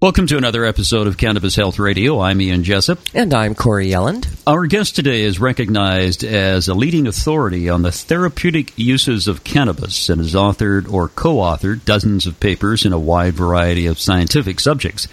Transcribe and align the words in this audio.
Welcome 0.00 0.28
to 0.28 0.36
another 0.36 0.64
episode 0.64 1.08
of 1.08 1.16
Cannabis 1.16 1.56
Health 1.56 1.80
Radio. 1.80 2.20
I'm 2.20 2.40
Ian 2.40 2.62
Jessup. 2.62 3.00
And 3.14 3.34
I'm 3.34 3.56
Corey 3.56 3.88
Yelland. 3.88 4.28
Our 4.46 4.66
guest 4.66 4.94
today 4.94 5.22
is 5.22 5.40
recognized 5.40 6.22
as 6.22 6.68
a 6.68 6.74
leading 6.74 7.08
authority 7.08 7.68
on 7.68 7.82
the 7.82 7.90
therapeutic 7.90 8.78
uses 8.78 9.26
of 9.26 9.42
cannabis 9.42 10.08
and 10.08 10.20
has 10.20 10.34
authored 10.34 10.88
or 10.88 11.08
co 11.08 11.38
authored 11.38 11.84
dozens 11.84 12.28
of 12.28 12.38
papers 12.38 12.84
in 12.84 12.92
a 12.92 12.98
wide 12.98 13.34
variety 13.34 13.86
of 13.86 13.98
scientific 13.98 14.60
subjects. 14.60 15.08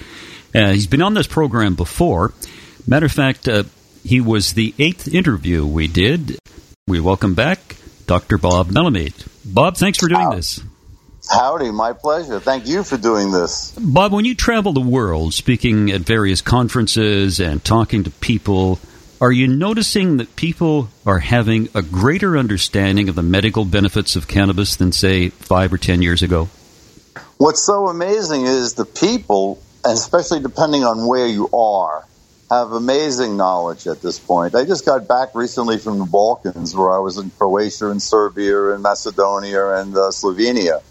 Uh, 0.54 0.74
he's 0.74 0.86
been 0.86 1.02
on 1.02 1.16
this 1.16 1.26
program 1.26 1.74
before. 1.74 2.32
Matter 2.86 3.08
of 3.08 3.12
fact, 3.12 3.48
uh, 3.48 3.64
he 4.04 4.22
was 4.22 4.54
the 4.54 4.76
eighth 4.78 5.08
interview 5.08 5.66
we 5.66 5.88
did. 5.88 6.38
We 6.86 7.00
welcome 7.00 7.34
back 7.34 7.78
Dr. 8.06 8.38
Bob 8.38 8.68
Melamede. 8.68 9.28
Bob, 9.44 9.78
thanks 9.78 9.98
for 9.98 10.08
doing 10.08 10.30
this. 10.30 10.62
Howdy, 11.32 11.72
my 11.72 11.94
pleasure. 11.94 12.40
Thank 12.40 12.68
you 12.68 12.84
for 12.84 12.98
doing 12.98 13.32
this. 13.32 13.72
Bob, 13.72 14.14
when 14.14 14.26
you 14.26 14.36
travel 14.36 14.74
the 14.74 14.82
world 14.82 15.34
speaking 15.34 15.92
at 15.92 16.02
various 16.02 16.42
conferences 16.42 17.40
and 17.40 17.64
talking 17.64 18.04
to 18.04 18.12
people, 18.12 18.80
are 19.20 19.32
you 19.32 19.48
noticing 19.48 20.18
that 20.18 20.36
people 20.36 20.90
are 21.06 21.20
having 21.20 21.70
a 21.74 21.82
greater 21.82 22.38
understanding 22.38 23.10
of 23.10 23.16
the 23.16 23.24
medical 23.24 23.66
benefits 23.66 24.16
of 24.16 24.28
cannabis 24.28 24.76
than, 24.76 24.92
say, 24.92 25.30
five 25.30 25.74
or 25.74 25.78
ten 25.78 26.02
years 26.02 26.22
ago? 26.22 26.50
What's 27.38 27.66
so 27.66 27.88
amazing 27.88 28.44
is 28.44 28.76
the 28.76 28.86
people, 28.86 29.62
and 29.84 29.94
especially 29.94 30.42
depending 30.42 30.84
on 30.84 31.08
where 31.08 31.28
you 31.28 31.50
are, 31.50 32.06
have 32.52 32.72
amazing 32.72 33.36
knowledge 33.36 33.88
at 33.88 34.02
this 34.02 34.20
point. 34.20 34.54
I 34.54 34.64
just 34.64 34.86
got 34.86 35.08
back 35.08 35.34
recently 35.34 35.80
from 35.80 35.98
the 35.98 36.06
Balkans, 36.06 36.76
where 36.76 36.92
I 36.92 37.00
was 37.00 37.18
in 37.18 37.32
Croatia 37.32 37.90
and 37.90 38.02
Serbia 38.02 38.74
and 38.74 38.84
Macedonia 38.84 39.78
and 39.78 39.96
uh, 39.96 40.12
Slovenia 40.12 40.84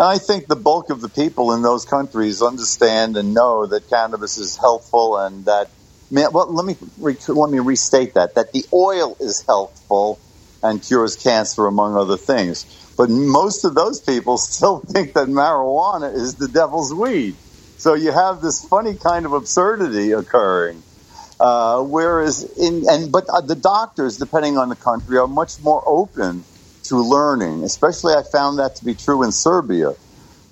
I 0.00 0.18
think 0.18 0.48
the 0.48 0.56
bulk 0.56 0.90
of 0.90 1.02
the 1.02 1.10
people 1.10 1.52
in 1.52 1.62
those 1.62 1.84
countries 1.84 2.42
understand 2.42 3.16
and 3.16 3.34
know 3.34 3.66
that 3.66 3.88
cannabis 3.88 4.38
is 4.38 4.56
helpful 4.58 5.18
and 5.18 5.44
that, 5.46 5.70
well, 6.10 6.54
let 6.54 6.66
me, 6.66 6.76
let 6.98 7.50
me 7.50 7.60
restate 7.60 8.14
that, 8.14 8.34
that 8.34 8.52
the 8.52 8.64
oil 8.74 9.16
is 9.20 9.44
helpful 9.46 10.18
and 10.62 10.82
cures 10.82 11.16
cancer, 11.16 11.66
among 11.66 11.96
other 11.96 12.16
things. 12.16 12.66
But 12.96 13.10
most 13.10 13.64
of 13.64 13.74
those 13.74 14.00
people 14.00 14.38
still 14.38 14.80
think 14.80 15.14
that 15.14 15.28
marijuana 15.28 16.14
is 16.14 16.36
the 16.36 16.48
devil's 16.48 16.94
weed. 16.94 17.36
So 17.78 17.94
you 17.94 18.12
have 18.12 18.42
this 18.42 18.66
funny 18.68 18.96
kind 18.96 19.26
of 19.26 19.34
absurdity 19.34 20.12
occurring. 20.12 20.82
Uh, 21.40 21.82
whereas 21.82 22.44
in, 22.58 22.84
and, 22.88 23.12
but 23.12 23.24
uh, 23.32 23.40
the 23.42 23.56
doctors, 23.56 24.18
depending 24.18 24.58
on 24.58 24.70
the 24.70 24.76
country, 24.76 25.18
are 25.18 25.28
much 25.28 25.60
more 25.60 25.82
open 25.86 26.44
to 26.90 26.96
learning. 27.00 27.64
Especially, 27.64 28.14
I 28.14 28.22
found 28.22 28.58
that 28.58 28.76
to 28.76 28.84
be 28.84 28.94
true 28.94 29.22
in 29.22 29.32
Serbia, 29.32 29.94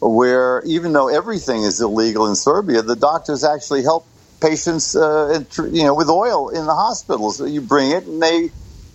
where 0.01 0.63
even 0.65 0.93
though 0.93 1.09
everything 1.09 1.63
is 1.63 1.81
illegal 1.81 2.27
in 2.27 2.35
Serbia, 2.35 2.83
the 2.83 2.97
doctors 2.97 3.45
actually 3.45 3.83
help 3.83 4.07
patients, 4.41 4.95
uh, 4.97 5.45
you 5.73 5.85
know, 5.85 5.95
with 5.95 6.09
oil 6.09 6.49
in 6.49 6.65
the 6.65 6.75
hospitals. 6.75 7.41
You 7.41 7.61
bring 7.61 7.91
it, 7.91 8.05
and 8.05 8.23
they, 8.23 8.39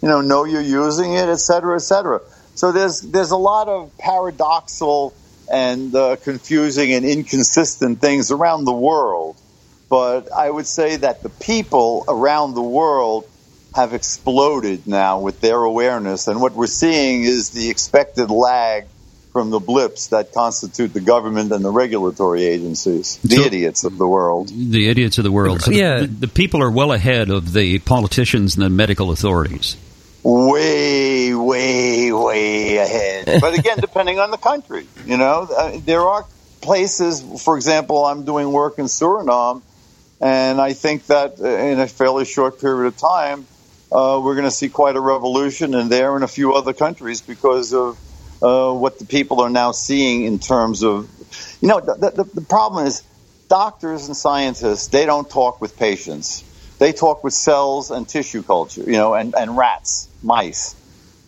you 0.02 0.10
know, 0.10 0.22
know 0.22 0.46
you're 0.46 0.62
using 0.62 1.14
it, 1.14 1.30
et 1.30 1.40
cetera, 1.40 1.76
et 1.76 1.86
cetera. 1.86 2.22
So 2.56 2.72
there's 2.72 3.02
there's 3.02 3.32
a 3.32 3.38
lot 3.38 3.68
of 3.68 3.92
paradoxical 3.98 5.14
and 5.52 5.94
uh, 5.94 6.16
confusing 6.24 6.94
and 6.94 7.06
inconsistent 7.06 8.00
things 8.00 8.32
around 8.32 8.66
the 8.66 8.74
world. 8.74 9.36
But 9.90 10.32
I 10.32 10.50
would 10.50 10.66
say 10.66 10.96
that 10.98 11.22
the 11.22 11.30
people 11.30 12.06
around 12.08 12.56
the 12.56 12.64
world 12.64 13.26
have 13.76 13.94
exploded 13.94 14.88
now 14.88 15.20
with 15.20 15.42
their 15.42 15.58
awareness. 15.58 16.28
And 16.28 16.40
what 16.42 16.54
we're 16.54 16.68
seeing 16.68 17.24
is 17.24 17.50
the 17.50 17.70
expected 17.70 18.30
lag 18.30 18.86
from 19.32 19.50
the 19.50 19.60
blips 19.60 20.08
that 20.08 20.32
constitute 20.32 20.94
the 20.94 21.02
government 21.02 21.52
and 21.52 21.66
the 21.66 21.72
regulatory 21.72 22.46
agencies, 22.46 23.18
the 23.24 23.38
so, 23.38 23.42
idiots 23.42 23.84
of 23.84 23.98
the 23.98 24.08
world. 24.08 24.50
The 24.50 24.88
idiots 24.88 25.18
of 25.18 25.24
the 25.24 25.32
world. 25.32 25.64
So 25.64 25.72
yeah. 25.72 26.02
The, 26.02 26.08
the, 26.08 26.28
people 26.28 26.62
are 26.62 26.70
well 26.70 26.92
ahead 26.92 27.32
of 27.32 27.52
the 27.52 27.80
politicians 27.80 28.56
and 28.56 28.64
the 28.64 28.70
medical 28.70 29.12
authorities. 29.12 29.76
Way, 30.24 31.34
way, 31.34 32.14
way 32.14 32.78
ahead. 32.78 33.26
But 33.42 33.58
again, 33.58 33.80
depending 33.80 34.20
on 34.20 34.30
the 34.30 34.38
country, 34.38 34.88
you 35.06 35.18
know, 35.18 35.48
uh, 35.52 35.80
there 35.84 36.02
are 36.02 36.26
places, 36.62 37.44
for 37.44 37.58
example, 37.58 38.06
I'm 38.06 38.24
doing 38.24 38.52
work 38.52 38.78
in 38.78 38.86
Suriname, 38.86 39.64
and 40.22 40.62
I 40.62 40.74
think 40.74 41.08
that 41.08 41.40
in 41.40 41.80
a 41.80 41.88
fairly 41.88 42.26
short 42.26 42.62
period 42.62 42.88
of 42.88 42.98
time, 42.98 43.48
uh, 43.94 44.20
we're 44.20 44.34
going 44.34 44.46
to 44.46 44.52
see 44.52 44.70
quite 44.70 44.96
a 44.96 45.00
revolution 45.00 45.76
in 45.76 45.88
there 45.88 46.16
and 46.16 46.24
a 46.24 46.28
few 46.28 46.54
other 46.54 46.74
countries 46.74 47.22
because 47.22 47.74
of 47.74 48.00
uh, 48.42 48.74
what 48.74 48.98
the 48.98 49.06
people 49.06 49.42
are 49.42 49.52
now 49.52 49.72
seeing 49.72 50.24
in 50.26 50.40
terms 50.40 50.84
of, 50.84 51.08
you 51.62 51.68
know, 51.68 51.80
the, 51.80 52.12
the, 52.16 52.24
the 52.34 52.42
problem 52.42 52.88
is 52.88 53.04
doctors 53.50 54.08
and 54.08 54.18
scientists, 54.18 54.88
they 54.88 55.06
don't 55.06 55.30
talk 55.30 55.62
with 55.62 55.78
patients. 55.78 56.44
They 56.80 56.92
talk 56.92 57.24
with 57.24 57.34
cells 57.34 57.92
and 57.92 58.10
tissue 58.10 58.42
culture, 58.42 58.82
you 58.82 58.94
know, 58.94 59.14
and, 59.14 59.36
and 59.38 59.56
rats, 59.56 60.10
mice. 60.24 60.76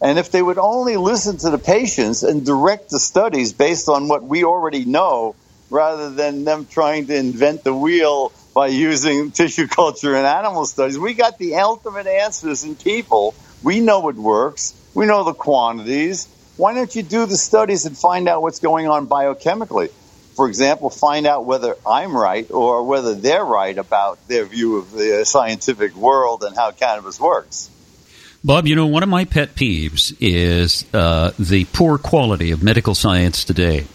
And 0.02 0.18
if 0.18 0.32
they 0.32 0.42
would 0.42 0.58
only 0.58 0.98
listen 0.98 1.38
to 1.38 1.52
the 1.52 1.60
patients 1.60 2.24
and 2.24 2.44
direct 2.44 2.90
the 2.90 3.00
studies 3.00 3.54
based 3.54 3.90
on 3.90 4.08
what 4.08 4.24
we 4.24 4.44
already 4.44 4.86
know, 4.86 5.36
rather 5.70 6.10
than 6.10 6.46
them 6.46 6.66
trying 6.66 7.08
to 7.08 7.16
invent 7.16 7.64
the 7.64 7.74
wheel 7.74 8.32
by 8.56 8.68
using 8.68 9.32
tissue 9.32 9.68
culture 9.68 10.16
and 10.16 10.26
animal 10.26 10.66
studies. 10.66 10.98
We 10.98 11.14
got 11.14 11.38
the 11.38 11.56
ultimate 11.56 12.08
answers 12.08 12.64
in 12.64 12.76
people. 12.76 13.36
We 13.62 13.82
know 13.82 14.08
it 14.08 14.16
works. 14.16 14.74
We 14.94 15.06
know 15.06 15.26
the 15.26 15.34
quantities. 15.34 16.30
Why 16.56 16.74
don't 16.74 16.96
you 16.96 17.04
do 17.04 17.26
the 17.26 17.36
studies 17.36 17.86
and 17.86 17.98
find 17.98 18.30
out 18.30 18.42
what's 18.42 18.60
going 18.60 18.88
on 18.88 19.08
biochemically? 19.08 19.92
For 20.38 20.48
example, 20.48 20.90
find 20.90 21.28
out 21.28 21.46
whether 21.46 21.76
I'm 21.86 22.16
right 22.16 22.50
or 22.50 22.84
whether 22.86 23.14
they're 23.14 23.44
right 23.44 23.78
about 23.78 24.26
their 24.30 24.46
view 24.46 24.78
of 24.78 24.92
the 24.92 25.26
scientific 25.26 25.94
world 25.94 26.46
and 26.46 26.56
how 26.56 26.72
cannabis 26.72 27.20
works. 27.20 27.70
Bob, 28.42 28.68
you 28.68 28.76
know, 28.78 28.86
one 28.86 29.04
of 29.04 29.10
my 29.10 29.26
pet 29.26 29.56
peeves 29.56 30.16
is 30.22 30.86
uh, 30.94 31.32
the 31.38 31.66
poor 31.66 31.98
quality 31.98 32.52
of 32.52 32.64
medical 32.64 32.96
science 32.96 33.44
today. 33.44 33.86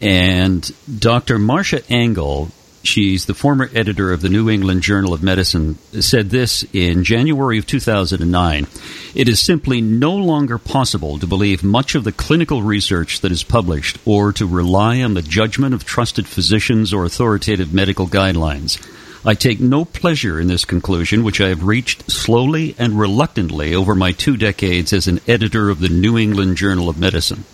And 0.00 0.70
Dr. 1.00 1.38
Marcia 1.40 1.82
Angell 1.92 2.52
she's 2.82 3.26
the 3.26 3.34
former 3.34 3.70
editor 3.74 4.12
of 4.12 4.20
the 4.20 4.28
New 4.28 4.48
England 4.48 4.82
Journal 4.82 5.12
of 5.12 5.22
Medicine, 5.22 5.76
said 6.00 6.30
this 6.30 6.64
in 6.72 7.04
January 7.04 7.58
of 7.58 7.66
2009. 7.66 8.66
It 9.14 9.28
is 9.28 9.40
simply 9.40 9.80
no 9.80 10.14
longer 10.14 10.58
possible 10.58 11.18
to 11.18 11.26
believe 11.26 11.62
much 11.62 11.94
of 11.94 12.04
the 12.04 12.12
clinical 12.12 12.62
research 12.62 13.20
that 13.20 13.32
is 13.32 13.42
published 13.42 13.98
or 14.04 14.32
to 14.32 14.46
rely 14.46 15.02
on 15.02 15.14
the 15.14 15.22
judgment 15.22 15.74
of 15.74 15.84
trusted 15.84 16.26
physicians 16.26 16.92
or 16.92 17.04
authoritative 17.04 17.72
medical 17.72 18.06
guidelines. 18.06 18.78
I 19.22 19.34
take 19.34 19.60
no 19.60 19.84
pleasure 19.84 20.40
in 20.40 20.46
this 20.46 20.64
conclusion, 20.64 21.24
which 21.24 21.42
I 21.42 21.48
have 21.48 21.64
reached 21.64 22.10
slowly 22.10 22.74
and 22.78 22.98
reluctantly 22.98 23.74
over 23.74 23.94
my 23.94 24.12
two 24.12 24.38
decades 24.38 24.94
as 24.94 25.08
an 25.08 25.20
editor 25.28 25.68
of 25.68 25.80
the 25.80 25.90
New 25.90 26.16
England 26.16 26.56
Journal 26.56 26.88
of 26.88 26.98
Medicine. 26.98 27.44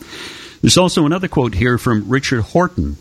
There's 0.63 0.79
also 0.79 1.07
another 1.07 1.27
quote 1.27 1.55
here 1.55 1.77
from 1.77 2.09
Richard 2.09 2.43
Horton, 2.43 2.99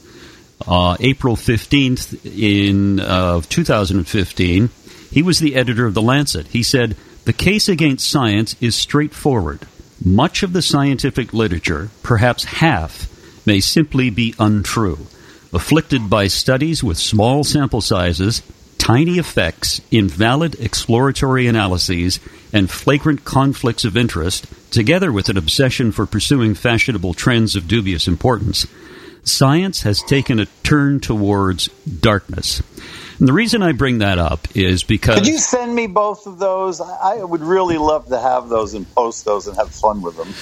uh, 0.67 0.97
April 0.99 1.35
15th 1.35 2.25
in 2.25 2.99
uh, 2.99 3.41
2015. 3.47 4.69
He 5.11 5.21
was 5.21 5.39
the 5.39 5.55
editor 5.55 5.85
of 5.85 5.93
The 5.93 6.01
Lancet. 6.01 6.47
He 6.47 6.63
said, 6.63 6.95
The 7.25 7.33
case 7.33 7.69
against 7.69 8.09
science 8.09 8.55
is 8.61 8.75
straightforward. 8.75 9.67
Much 10.03 10.43
of 10.43 10.53
the 10.53 10.61
scientific 10.61 11.33
literature, 11.33 11.89
perhaps 12.03 12.43
half, 12.45 13.07
may 13.45 13.59
simply 13.59 14.09
be 14.09 14.35
untrue. 14.39 15.07
Afflicted 15.53 16.09
by 16.09 16.27
studies 16.27 16.83
with 16.83 16.97
small 16.97 17.43
sample 17.43 17.79
sizes, 17.79 18.41
tiny 18.77 19.17
effects, 19.17 19.79
invalid 19.89 20.55
exploratory 20.59 21.47
analyses, 21.47 22.19
and 22.51 22.69
flagrant 22.69 23.23
conflicts 23.23 23.85
of 23.85 23.95
interest, 23.95 24.45
together 24.71 25.11
with 25.11 25.29
an 25.29 25.37
obsession 25.37 25.91
for 25.91 26.05
pursuing 26.05 26.53
fashionable 26.53 27.13
trends 27.13 27.55
of 27.55 27.67
dubious 27.67 28.07
importance, 28.07 28.67
science 29.25 29.81
has 29.81 30.01
taken 30.01 30.39
a 30.39 30.45
turn 30.63 30.99
towards 30.99 31.67
darkness. 31.99 32.61
And 33.19 33.27
the 33.27 33.33
reason 33.33 33.61
I 33.61 33.71
bring 33.71 33.99
that 33.99 34.19
up 34.19 34.47
is 34.55 34.83
because. 34.83 35.19
Could 35.19 35.27
you 35.27 35.37
send 35.37 35.73
me 35.73 35.87
both 35.87 36.27
of 36.27 36.37
those? 36.37 36.81
I 36.81 37.23
would 37.23 37.41
really 37.41 37.77
love 37.77 38.07
to 38.07 38.19
have 38.19 38.49
those 38.49 38.73
and 38.73 38.89
post 38.93 39.23
those 39.23 39.47
and 39.47 39.55
have 39.57 39.71
fun 39.71 40.01
with 40.01 40.17
them. 40.17 40.33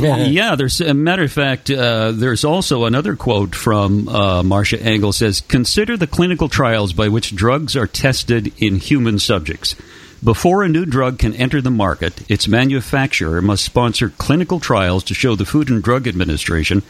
yeah, 0.32 0.56
there's 0.56 0.80
a 0.80 0.92
matter 0.92 1.22
of 1.22 1.32
fact. 1.32 1.70
Uh, 1.70 2.10
there's 2.12 2.44
also 2.44 2.84
another 2.84 3.14
quote 3.14 3.54
from 3.54 4.08
uh, 4.08 4.42
Marcia 4.42 4.82
Angell 4.82 5.12
says, 5.12 5.40
"Consider 5.40 5.96
the 5.96 6.08
clinical 6.08 6.48
trials 6.48 6.92
by 6.92 7.08
which 7.08 7.34
drugs 7.34 7.76
are 7.76 7.86
tested 7.86 8.52
in 8.60 8.76
human 8.76 9.18
subjects." 9.18 9.76
Before 10.22 10.62
a 10.62 10.68
new 10.68 10.84
drug 10.84 11.18
can 11.18 11.34
enter 11.34 11.62
the 11.62 11.70
market, 11.70 12.30
its 12.30 12.46
manufacturer 12.46 13.40
must 13.40 13.64
sponsor 13.64 14.10
clinical 14.10 14.60
trials 14.60 15.02
to 15.04 15.14
show 15.14 15.34
the 15.34 15.46
Food 15.46 15.70
and 15.70 15.82
Drug 15.82 16.06
Administration 16.06 16.82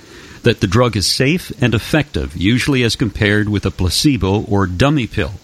that 0.43 0.61
the 0.61 0.67
drug 0.67 0.97
is 0.97 1.07
safe 1.07 1.53
and 1.63 1.73
effective, 1.73 2.37
usually 2.37 2.83
as 2.83 2.97
compared 2.97 3.49
with 3.49 3.65
a 3.65 3.71
placebo 3.71 4.43
or 4.47 4.67
dummy 4.67 5.07
pill. 5.07 5.35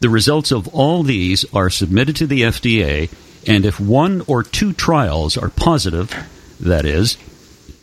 The 0.00 0.08
results 0.08 0.50
of 0.50 0.66
all 0.74 1.04
these 1.04 1.44
are 1.54 1.70
submitted 1.70 2.16
to 2.16 2.26
the 2.26 2.42
FDA, 2.42 3.08
and 3.46 3.64
if 3.64 3.78
one 3.78 4.22
or 4.26 4.42
two 4.42 4.72
trials 4.72 5.36
are 5.36 5.50
positive, 5.50 6.12
that 6.58 6.84
is, 6.84 7.16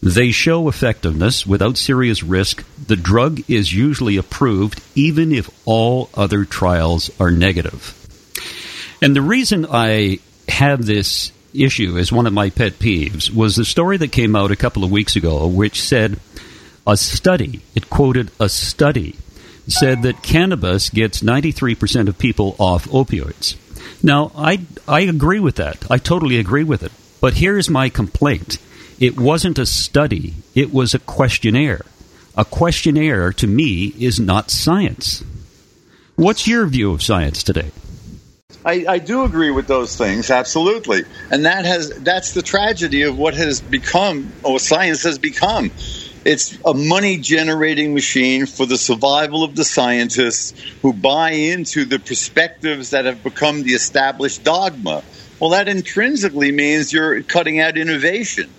they 0.04 0.32
show 0.32 0.68
effectiveness 0.68 1.48
without 1.48 1.78
serious 1.78 2.22
risk, 2.22 2.66
the 2.88 2.98
drug 2.98 3.50
is 3.50 3.74
usually 3.74 4.18
approved 4.18 4.82
even 4.94 5.32
if 5.32 5.50
all 5.66 6.10
other 6.16 6.44
trials 6.44 7.10
are 7.18 7.32
negative. 7.32 7.97
And 9.02 9.16
the 9.16 9.22
reason 9.22 9.66
I 9.70 10.20
have 10.48 10.86
this 10.86 11.32
issue 11.54 11.98
as 11.98 12.12
one 12.12 12.28
of 12.28 12.34
my 12.34 12.50
pet 12.50 12.74
peeves 12.74 13.30
was 13.34 13.56
the 13.56 13.66
story 13.66 13.98
that 13.98 14.12
came 14.12 14.36
out 14.36 14.52
a 14.52 14.56
couple 14.56 14.84
of 14.84 14.92
weeks 14.92 15.16
ago, 15.16 15.48
which 15.48 15.82
said 15.82 16.20
a 16.86 16.98
study, 16.98 17.62
it 17.76 17.90
quoted 17.90 18.32
a 18.40 18.50
study, 18.50 19.16
said 19.68 20.04
that 20.04 20.24
cannabis 20.24 20.90
gets 20.90 21.22
93% 21.22 22.08
of 22.08 22.18
people 22.18 22.56
off 22.60 22.86
opioids. 22.86 23.56
Now, 24.02 24.32
I, 24.36 24.62
I 24.88 25.02
agree 25.02 25.40
with 25.40 25.56
that. 25.56 25.90
I 25.92 25.98
totally 25.98 26.38
agree 26.40 26.64
with 26.64 26.84
it. 26.84 26.92
But 27.20 27.36
here's 27.36 27.70
my 27.70 27.90
complaint 27.90 28.58
it 29.00 29.20
wasn't 29.20 29.60
a 29.60 29.66
study, 29.66 30.34
it 30.56 30.74
was 30.74 30.94
a 30.94 31.00
questionnaire. 31.00 31.82
A 32.36 32.46
questionnaire, 32.46 33.34
to 33.34 33.48
me, 33.48 33.94
is 33.98 34.20
not 34.20 34.52
science. 34.52 35.24
What's 36.16 36.48
your 36.48 36.68
view 36.68 36.92
of 36.94 37.02
science 37.02 37.42
today? 37.44 37.72
I, 38.68 38.84
I, 38.86 39.00
do 39.00 39.24
agree 39.24 39.50
with 39.50 39.68
those 39.68 39.96
things, 39.96 40.30
absolutely, 40.30 41.04
and 41.31 41.46
that 41.46 41.64
has 41.64 41.90
that's 42.02 42.34
the 42.34 42.42
tragedy 42.42 43.04
of 43.04 43.18
what 43.18 43.34
has 43.34 43.62
become, 43.62 44.34
or 44.44 44.60
science 44.60 45.04
has 45.04 45.18
become. 45.18 45.72
It's 46.25 46.58
a 46.66 46.74
money 46.74 47.16
generating 47.16 47.94
machine 47.94 48.46
for 48.46 48.66
the 48.66 48.78
survival 48.78 49.46
of 49.46 49.56
the 49.56 49.64
scientists 49.64 50.54
who 50.81 50.92
buy 50.92 51.31
into 51.31 51.86
the 51.86 51.98
perspectives 51.98 52.90
that 52.90 53.06
have 53.06 53.24
become 53.24 53.64
the 53.64 53.72
established 53.72 54.44
dogma. 54.44 55.02
Well, 55.40 55.52
that 55.52 55.69
intrinsically 55.69 56.52
means 56.52 56.92
you're 56.92 57.24
cutting 57.24 57.62
out 57.62 57.78
innovation. 57.78 58.50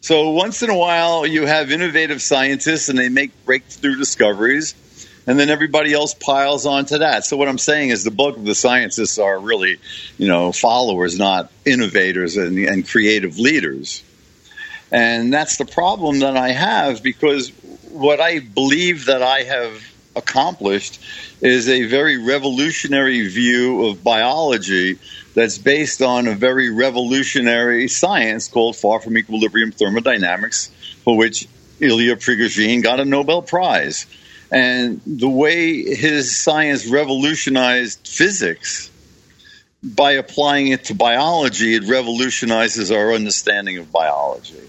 So 0.00 0.30
once 0.30 0.64
in 0.64 0.70
a 0.70 0.76
while, 0.76 1.24
you 1.24 1.46
have 1.46 1.70
innovative 1.70 2.22
scientists 2.22 2.88
and 2.88 2.98
they 2.98 3.08
make 3.08 3.30
breakthrough 3.44 3.94
discoveries, 3.94 4.74
and 5.28 5.38
then 5.38 5.50
everybody 5.50 5.92
else 5.92 6.14
piles 6.14 6.64
onto 6.64 6.98
that. 6.98 7.22
So 7.22 7.36
what 7.36 7.48
I'm 7.48 7.58
saying 7.58 7.90
is 7.90 8.02
the 8.02 8.10
bulk 8.10 8.38
of 8.38 8.46
the 8.46 8.54
scientists 8.54 9.18
are 9.18 9.38
really, 9.38 9.76
you 10.16 10.26
know, 10.26 10.52
followers, 10.52 11.18
not 11.18 11.52
innovators 11.66 12.38
and, 12.38 12.58
and 12.58 12.88
creative 12.88 13.38
leaders. 13.38 14.02
And 14.90 15.30
that's 15.30 15.58
the 15.58 15.66
problem 15.66 16.20
that 16.20 16.34
I 16.38 16.52
have 16.52 17.02
because 17.02 17.50
what 17.90 18.20
I 18.20 18.38
believe 18.38 19.04
that 19.04 19.22
I 19.22 19.42
have 19.42 19.82
accomplished 20.16 20.98
is 21.42 21.68
a 21.68 21.84
very 21.84 22.16
revolutionary 22.16 23.28
view 23.28 23.84
of 23.84 24.02
biology 24.02 24.98
that's 25.34 25.58
based 25.58 26.00
on 26.00 26.26
a 26.26 26.34
very 26.34 26.70
revolutionary 26.70 27.86
science 27.86 28.48
called 28.48 28.76
far 28.76 28.98
from 28.98 29.18
equilibrium 29.18 29.72
thermodynamics, 29.72 30.68
for 31.04 31.18
which 31.18 31.46
Ilya 31.80 32.16
Prigogine 32.16 32.82
got 32.82 32.98
a 32.98 33.04
Nobel 33.04 33.42
Prize. 33.42 34.06
And 34.50 35.00
the 35.06 35.28
way 35.28 35.82
his 35.82 36.36
science 36.36 36.86
revolutionized 36.86 38.06
physics 38.06 38.90
by 39.82 40.12
applying 40.12 40.68
it 40.68 40.84
to 40.84 40.94
biology, 40.94 41.74
it 41.74 41.84
revolutionizes 41.84 42.90
our 42.90 43.12
understanding 43.12 43.78
of 43.78 43.92
biology. 43.92 44.62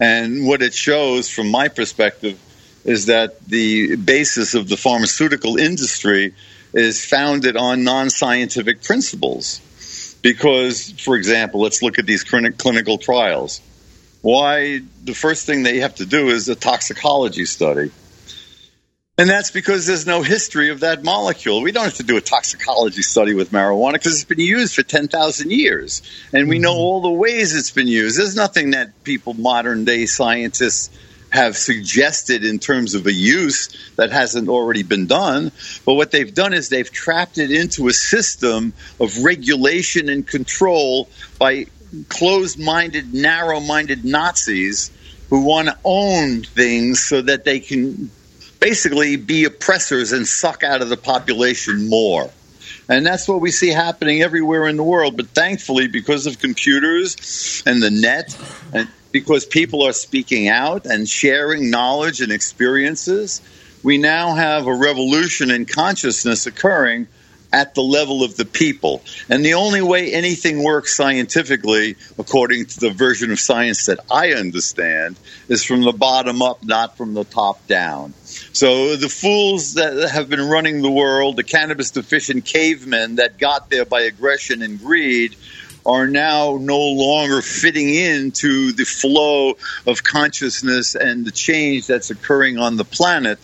And 0.00 0.46
what 0.46 0.62
it 0.62 0.74
shows, 0.74 1.28
from 1.28 1.50
my 1.50 1.68
perspective, 1.68 2.38
is 2.84 3.06
that 3.06 3.44
the 3.46 3.96
basis 3.96 4.54
of 4.54 4.68
the 4.68 4.76
pharmaceutical 4.76 5.56
industry 5.56 6.34
is 6.72 7.04
founded 7.04 7.56
on 7.56 7.84
non 7.84 8.10
scientific 8.10 8.82
principles. 8.82 9.60
Because, 10.22 10.92
for 10.92 11.16
example, 11.16 11.60
let's 11.60 11.82
look 11.82 11.98
at 11.98 12.06
these 12.06 12.24
clinical 12.24 12.98
trials. 12.98 13.60
Why 14.22 14.80
the 15.04 15.12
first 15.12 15.44
thing 15.44 15.64
they 15.64 15.80
have 15.80 15.96
to 15.96 16.06
do 16.06 16.30
is 16.30 16.48
a 16.48 16.54
toxicology 16.54 17.44
study. 17.44 17.90
And 19.16 19.30
that's 19.30 19.52
because 19.52 19.86
there's 19.86 20.06
no 20.06 20.22
history 20.22 20.70
of 20.70 20.80
that 20.80 21.04
molecule. 21.04 21.62
We 21.62 21.70
don't 21.70 21.84
have 21.84 21.94
to 21.94 22.02
do 22.02 22.16
a 22.16 22.20
toxicology 22.20 23.02
study 23.02 23.32
with 23.32 23.52
marijuana 23.52 23.92
because 23.92 24.14
it's 24.14 24.24
been 24.24 24.40
used 24.40 24.74
for 24.74 24.82
10,000 24.82 25.52
years. 25.52 26.02
And 26.32 26.48
we 26.48 26.58
know 26.58 26.72
mm-hmm. 26.72 26.80
all 26.80 27.00
the 27.00 27.10
ways 27.10 27.54
it's 27.54 27.70
been 27.70 27.86
used. 27.86 28.18
There's 28.18 28.34
nothing 28.34 28.72
that 28.72 29.04
people, 29.04 29.34
modern 29.34 29.84
day 29.84 30.06
scientists, 30.06 30.90
have 31.30 31.56
suggested 31.56 32.44
in 32.44 32.58
terms 32.58 32.94
of 32.94 33.06
a 33.06 33.12
use 33.12 33.68
that 33.96 34.10
hasn't 34.10 34.48
already 34.48 34.82
been 34.82 35.06
done. 35.06 35.52
But 35.84 35.94
what 35.94 36.10
they've 36.10 36.32
done 36.32 36.52
is 36.52 36.68
they've 36.68 36.90
trapped 36.90 37.38
it 37.38 37.52
into 37.52 37.88
a 37.88 37.92
system 37.92 38.72
of 39.00 39.18
regulation 39.18 40.08
and 40.08 40.26
control 40.26 41.08
by 41.38 41.66
closed 42.08 42.58
minded, 42.58 43.14
narrow 43.14 43.60
minded 43.60 44.04
Nazis 44.04 44.90
who 45.30 45.44
want 45.44 45.68
to 45.68 45.78
own 45.84 46.42
things 46.42 47.04
so 47.04 47.22
that 47.22 47.44
they 47.44 47.58
can 47.58 48.10
basically 48.64 49.16
be 49.16 49.44
oppressors 49.44 50.12
and 50.12 50.26
suck 50.26 50.64
out 50.64 50.80
of 50.80 50.88
the 50.88 50.96
population 50.96 51.86
more. 51.86 52.30
And 52.88 53.04
that's 53.04 53.28
what 53.28 53.42
we 53.42 53.50
see 53.50 53.68
happening 53.68 54.22
everywhere 54.22 54.66
in 54.66 54.78
the 54.78 54.82
world. 54.82 55.18
But 55.18 55.28
thankfully, 55.28 55.86
because 55.86 56.26
of 56.26 56.38
computers 56.38 57.62
and 57.66 57.82
the 57.82 57.90
net, 57.90 58.34
and 58.72 58.88
because 59.12 59.44
people 59.44 59.82
are 59.82 59.92
speaking 59.92 60.48
out 60.48 60.86
and 60.86 61.06
sharing 61.06 61.68
knowledge 61.68 62.22
and 62.22 62.32
experiences, 62.32 63.42
we 63.82 63.98
now 63.98 64.32
have 64.32 64.66
a 64.66 64.74
revolution 64.74 65.50
in 65.50 65.66
consciousness 65.66 66.46
occurring 66.46 67.06
at 67.54 67.76
the 67.76 67.82
level 67.82 68.24
of 68.24 68.36
the 68.36 68.44
people. 68.44 69.00
And 69.28 69.44
the 69.44 69.54
only 69.54 69.80
way 69.80 70.12
anything 70.12 70.64
works 70.64 70.96
scientifically, 70.96 71.94
according 72.18 72.66
to 72.66 72.80
the 72.80 72.90
version 72.90 73.30
of 73.30 73.38
science 73.38 73.86
that 73.86 74.00
I 74.10 74.32
understand, 74.32 75.16
is 75.48 75.62
from 75.62 75.82
the 75.82 75.92
bottom 75.92 76.42
up, 76.42 76.64
not 76.64 76.96
from 76.96 77.14
the 77.14 77.22
top 77.22 77.64
down. 77.68 78.12
So 78.54 78.94
the 78.94 79.08
fools 79.08 79.74
that 79.74 80.10
have 80.10 80.28
been 80.28 80.48
running 80.48 80.80
the 80.80 80.90
world, 80.90 81.34
the 81.34 81.42
cannabis 81.42 81.90
deficient 81.90 82.44
cavemen 82.44 83.16
that 83.16 83.36
got 83.36 83.68
there 83.68 83.84
by 83.84 84.02
aggression 84.02 84.62
and 84.62 84.78
greed, 84.78 85.34
are 85.84 86.06
now 86.06 86.56
no 86.60 86.78
longer 86.78 87.42
fitting 87.42 87.92
into 87.92 88.70
the 88.72 88.84
flow 88.84 89.56
of 89.88 90.04
consciousness 90.04 90.94
and 90.94 91.24
the 91.24 91.32
change 91.32 91.88
that's 91.88 92.10
occurring 92.10 92.56
on 92.56 92.76
the 92.76 92.84
planet 92.84 93.40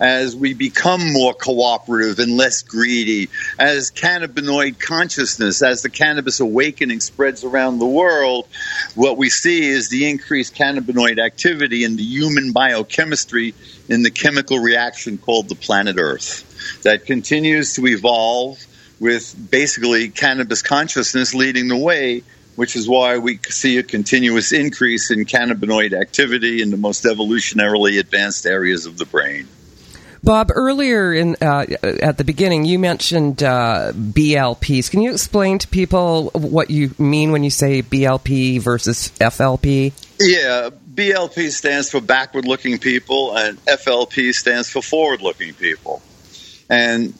as 0.00 0.34
we 0.34 0.54
become 0.54 1.12
more 1.12 1.34
cooperative 1.34 2.18
and 2.18 2.36
less 2.36 2.62
greedy, 2.62 3.28
as 3.58 3.90
cannabinoid 3.90 4.78
consciousness, 4.78 5.62
as 5.62 5.82
the 5.82 5.90
cannabis 5.90 6.40
awakening 6.40 7.00
spreads 7.00 7.44
around 7.44 7.78
the 7.78 7.86
world, 7.86 8.48
what 8.94 9.16
we 9.16 9.30
see 9.30 9.66
is 9.66 9.88
the 9.88 10.08
increased 10.08 10.54
cannabinoid 10.54 11.18
activity 11.24 11.84
in 11.84 11.96
the 11.96 12.02
human 12.02 12.52
biochemistry 12.52 13.54
in 13.88 14.02
the 14.02 14.10
chemical 14.10 14.58
reaction 14.58 15.18
called 15.18 15.48
the 15.48 15.54
planet 15.54 15.96
Earth 15.98 16.82
that 16.82 17.04
continues 17.06 17.74
to 17.74 17.86
evolve 17.86 18.58
with 19.00 19.34
basically 19.50 20.08
cannabis 20.08 20.62
consciousness 20.62 21.34
leading 21.34 21.68
the 21.68 21.76
way 21.76 22.22
which 22.56 22.76
is 22.76 22.88
why 22.88 23.18
we 23.18 23.38
see 23.48 23.78
a 23.78 23.82
continuous 23.82 24.52
increase 24.52 25.10
in 25.10 25.24
cannabinoid 25.24 25.92
activity 25.92 26.62
in 26.62 26.70
the 26.70 26.76
most 26.76 27.04
evolutionarily 27.04 27.98
advanced 27.98 28.46
areas 28.46 28.86
of 28.86 28.96
the 28.96 29.06
brain. 29.06 29.48
Bob, 30.24 30.50
earlier 30.54 31.12
in 31.12 31.36
uh, 31.42 31.66
at 31.82 32.16
the 32.16 32.24
beginning, 32.24 32.64
you 32.64 32.78
mentioned 32.78 33.42
uh, 33.42 33.92
BLPs. 33.94 34.90
Can 34.90 35.02
you 35.02 35.12
explain 35.12 35.58
to 35.58 35.68
people 35.68 36.30
what 36.30 36.70
you 36.70 36.94
mean 36.98 37.30
when 37.30 37.44
you 37.44 37.50
say 37.50 37.82
BLP 37.82 38.58
versus 38.58 39.12
FLP? 39.20 39.92
Yeah, 40.18 40.70
BLP 40.94 41.50
stands 41.50 41.90
for 41.90 42.00
backward 42.00 42.46
looking 42.46 42.78
people, 42.78 43.36
and 43.36 43.62
FLP 43.66 44.32
stands 44.32 44.70
for 44.70 44.80
forward 44.80 45.20
looking 45.20 45.52
people. 45.52 46.00
And 46.70 47.12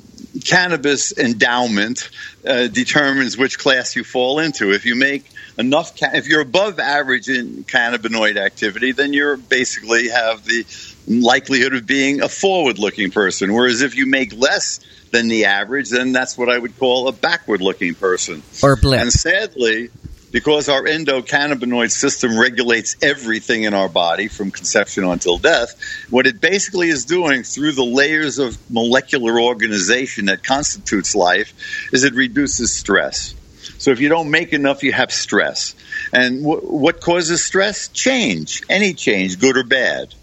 cannabis 0.43 1.17
endowment 1.17 2.09
uh, 2.47 2.69
determines 2.69 3.37
which 3.37 3.59
class 3.59 3.97
you 3.97 4.05
fall 4.05 4.39
into. 4.39 4.73
If 4.73 4.87
you 4.87 4.95
make 4.95 5.31
enough. 5.59 5.99
Ca- 5.99 6.13
if 6.15 6.27
you're 6.27 6.41
above 6.41 6.79
average 6.79 7.29
in 7.29 7.65
cannabinoid 7.65 8.37
activity, 8.37 8.93
then 8.93 9.13
you're 9.13 9.37
basically 9.37 10.09
have 10.09 10.45
the 10.45 10.65
likelihood 11.07 11.75
of 11.75 11.87
being 11.87 12.23
a 12.23 12.29
forward-looking 12.29 13.11
person. 13.11 13.53
Whereas 13.53 13.83
if 13.83 13.97
you 13.97 14.07
make 14.07 14.33
less 14.33 14.81
than 15.11 15.29
the 15.29 15.47
average, 15.47 15.91
then 15.91 16.13
that's 16.13 16.37
what 16.37 16.49
I 16.49 16.59
would 16.59 16.79
call 16.79 17.09
a 17.09 17.13
backward-looking 17.13 17.95
person. 17.95 18.43
Or 18.63 18.77
blip. 18.77 19.01
And 19.01 19.13
sadly, 19.13 19.91
because 20.35 20.69
our 20.69 20.83
endocannabinoid 20.83 21.93
system 21.93 22.37
regulates 22.37 22.97
everything 23.01 23.63
in 23.63 23.73
our 23.73 23.89
body 23.89 24.27
from 24.27 24.51
conception 24.51 25.05
until 25.05 25.39
death, 25.39 25.71
what 26.11 26.27
it 26.27 26.41
basically 26.41 26.89
is 26.89 27.05
doing 27.05 27.45
through 27.45 27.71
the 27.73 27.85
layers 27.85 28.39
of 28.39 28.59
molecular 28.69 29.41
organization 29.41 30.27
that 30.27 30.43
constitutes 30.43 31.15
life 31.15 31.55
is 31.93 32.03
it 32.03 32.15
reduces 32.15 32.73
stress. 32.73 33.35
So 33.79 33.93
if 33.93 34.01
you 34.01 34.09
don't 34.09 34.31
make 34.31 34.53
enough, 34.53 34.83
you 34.83 34.93
have 34.93 35.13
stress. 35.13 35.75
And 36.13 36.45
wh- 36.45 36.65
what 36.65 37.01
causes 37.01 37.45
stress? 37.45 37.89
Change. 37.89 38.63
Any 38.69 38.95
change, 38.95 39.39
good 39.39 39.57
or 39.57 39.65
bad. 39.65 40.15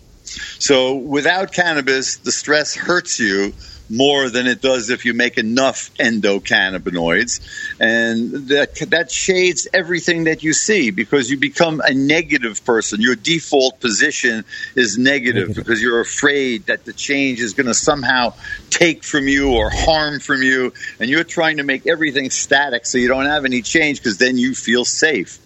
So 0.60 0.96
without 0.96 1.52
cannabis, 1.52 2.18
the 2.18 2.32
stress 2.32 2.76
hurts 2.76 3.20
you 3.20 3.54
more 3.92 4.30
than 4.30 4.48
it 4.48 4.62
does 4.62 4.90
if 4.90 5.06
you 5.06 5.14
make 5.14 5.38
enough 5.38 5.94
endocannabinoids. 5.96 7.42
And 7.80 8.48
that, 8.48 8.76
that 8.90 9.12
shades 9.12 9.68
everything 9.74 10.24
that 10.26 10.44
you 10.44 10.54
see 10.54 10.92
because 10.92 11.30
you 11.30 11.38
become 11.38 11.82
a 11.84 11.94
negative 11.94 12.64
person. 12.64 13.02
Your 13.02 13.16
default 13.16 13.80
position 13.80 14.46
is 14.76 14.98
negative, 14.98 15.50
negative. 15.50 15.56
because 15.56 15.82
you're 15.82 16.00
afraid 16.00 16.68
that 16.68 16.86
the 16.86 16.94
change 16.94 17.42
is 17.42 17.54
going 17.54 17.68
to 17.68 17.74
somehow 17.74 18.34
take 18.70 19.04
from 19.04 19.28
you 19.28 19.54
or 19.54 19.70
harm 19.70 20.20
from 20.20 20.42
you. 20.42 20.74
And 21.00 21.10
you're 21.10 21.26
trying 21.26 21.58
to 21.58 21.64
make 21.64 21.86
everything 21.86 22.30
static 22.30 22.86
so 22.86 22.98
you 22.98 23.10
don't 23.10 23.26
have 23.26 23.46
any 23.46 23.62
change 23.62 24.00
because 24.00 24.18
then 24.18 24.38
you 24.38 24.56
feel 24.56 24.86
safe. 24.86 25.40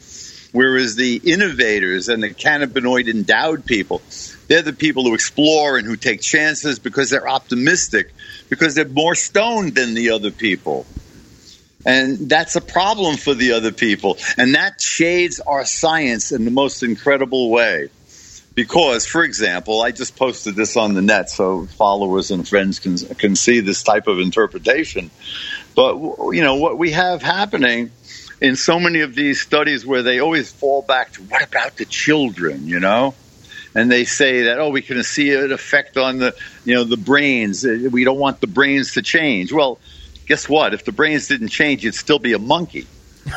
Whereas 0.52 0.96
the 0.96 1.18
innovators 1.18 2.08
and 2.08 2.24
the 2.24 2.30
cannabinoid 2.30 3.10
endowed 3.10 3.66
people, 3.66 4.02
they're 4.48 4.62
the 4.62 4.74
people 4.74 5.04
who 5.04 5.14
explore 5.14 5.78
and 5.78 5.88
who 5.88 5.96
take 5.96 6.22
chances 6.22 6.80
because 6.80 7.10
they're 7.10 7.28
optimistic, 7.28 8.14
because 8.50 8.76
they're 8.76 8.88
more 8.88 9.16
stoned 9.16 9.76
than 9.76 9.94
the 9.94 10.12
other 10.12 10.32
people. 10.32 10.86
And 11.86 12.30
that's 12.30 12.56
a 12.56 12.62
problem 12.62 13.16
for 13.18 13.34
the 13.34 13.54
other 13.54 13.72
people. 13.72 14.18
And 14.38 14.56
that 14.56 14.82
shades 14.82 15.40
our 15.40 15.66
science 15.66 16.32
in 16.32 16.44
the 16.46 16.52
most 16.52 16.82
incredible 16.82 17.50
way. 17.52 17.90
Because, 18.56 19.06
for 19.06 19.22
example, 19.24 19.82
I 19.82 19.92
just 19.92 20.16
posted 20.16 20.56
this 20.56 20.78
on 20.78 20.94
the 20.94 21.02
net 21.02 21.30
so 21.30 21.66
followers 21.66 22.32
and 22.32 22.48
friends 22.48 22.80
can, 22.80 22.98
can 22.98 23.36
see 23.36 23.60
this 23.60 23.84
type 23.84 24.08
of 24.08 24.20
interpretation. 24.20 25.12
But, 25.76 25.98
you 26.32 26.42
know, 26.42 26.56
what 26.56 26.78
we 26.78 26.92
have 26.92 27.22
happening 27.22 27.92
in 28.40 28.56
so 28.56 28.80
many 28.80 29.02
of 29.02 29.14
these 29.14 29.42
studies 29.42 29.86
where 29.86 30.04
they 30.04 30.20
always 30.20 30.52
fall 30.52 30.82
back 30.82 31.12
to 31.14 31.22
what 31.24 31.44
about 31.44 31.76
the 31.76 31.86
children, 31.86 32.68
you 32.68 32.80
know? 32.80 33.14
And 33.76 33.92
they 33.92 34.06
say 34.06 34.44
that 34.44 34.60
oh, 34.60 34.70
we 34.70 34.82
can 34.82 35.04
see 35.04 35.34
an 35.34 35.52
effect 35.52 35.98
on 35.98 36.18
the 36.18 36.36
you 36.64 36.76
know 36.76 36.84
the 36.84 36.98
brains. 36.98 37.66
Uh, 37.66 37.90
we 37.92 38.04
don't 38.04 38.20
want 38.20 38.42
the 38.42 38.48
brains 38.48 38.94
to 38.94 39.02
change. 39.02 39.52
Well, 39.52 39.80
guess 40.28 40.48
what? 40.48 40.74
If 40.74 40.86
the 40.86 40.92
brains 40.92 41.28
didn't 41.28 41.50
change, 41.50 41.84
you'd 41.84 41.96
still 41.96 42.20
be 42.20 42.34
a 42.34 42.40
monkey. 42.40 42.88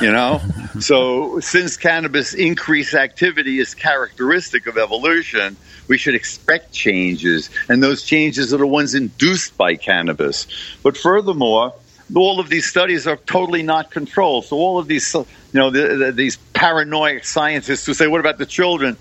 You 0.01 0.13
know, 0.13 0.41
so 0.81 1.41
since 1.41 1.77
cannabis 1.77 2.35
increased 2.35 2.95
activity 2.95 3.59
is 3.59 3.75
characteristic 3.75 4.67
of 4.67 4.79
evolution, 4.79 5.57
we 5.89 5.99
should 5.99 6.15
expect 6.15 6.73
changes, 6.73 7.51
and 7.69 7.83
those 7.83 8.03
changes 8.05 8.53
are 8.53 8.59
the 8.59 8.67
ones 8.67 8.95
induced 8.95 9.57
by 9.57 9.77
cannabis. 9.77 10.47
But 10.83 10.97
furthermore, 10.97 11.75
all 12.15 12.41
of 12.41 12.49
these 12.49 12.69
studies 12.69 13.07
are 13.07 13.17
totally 13.17 13.63
not 13.63 13.91
controlled. 13.91 14.45
So 14.47 14.57
all 14.57 14.79
of 14.79 14.87
these, 14.87 15.13
you 15.15 15.27
know, 15.55 15.71
the, 15.71 15.97
the, 15.97 16.13
these 16.13 16.37
paranoid 16.53 17.25
scientists 17.25 17.87
who 17.87 17.95
say, 17.95 18.07
"What 18.07 18.21
about 18.21 18.39
the 18.39 18.47
children?" 18.47 18.97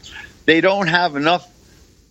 They 0.47 0.61
don't 0.61 0.87
have 0.87 1.17
enough 1.17 1.45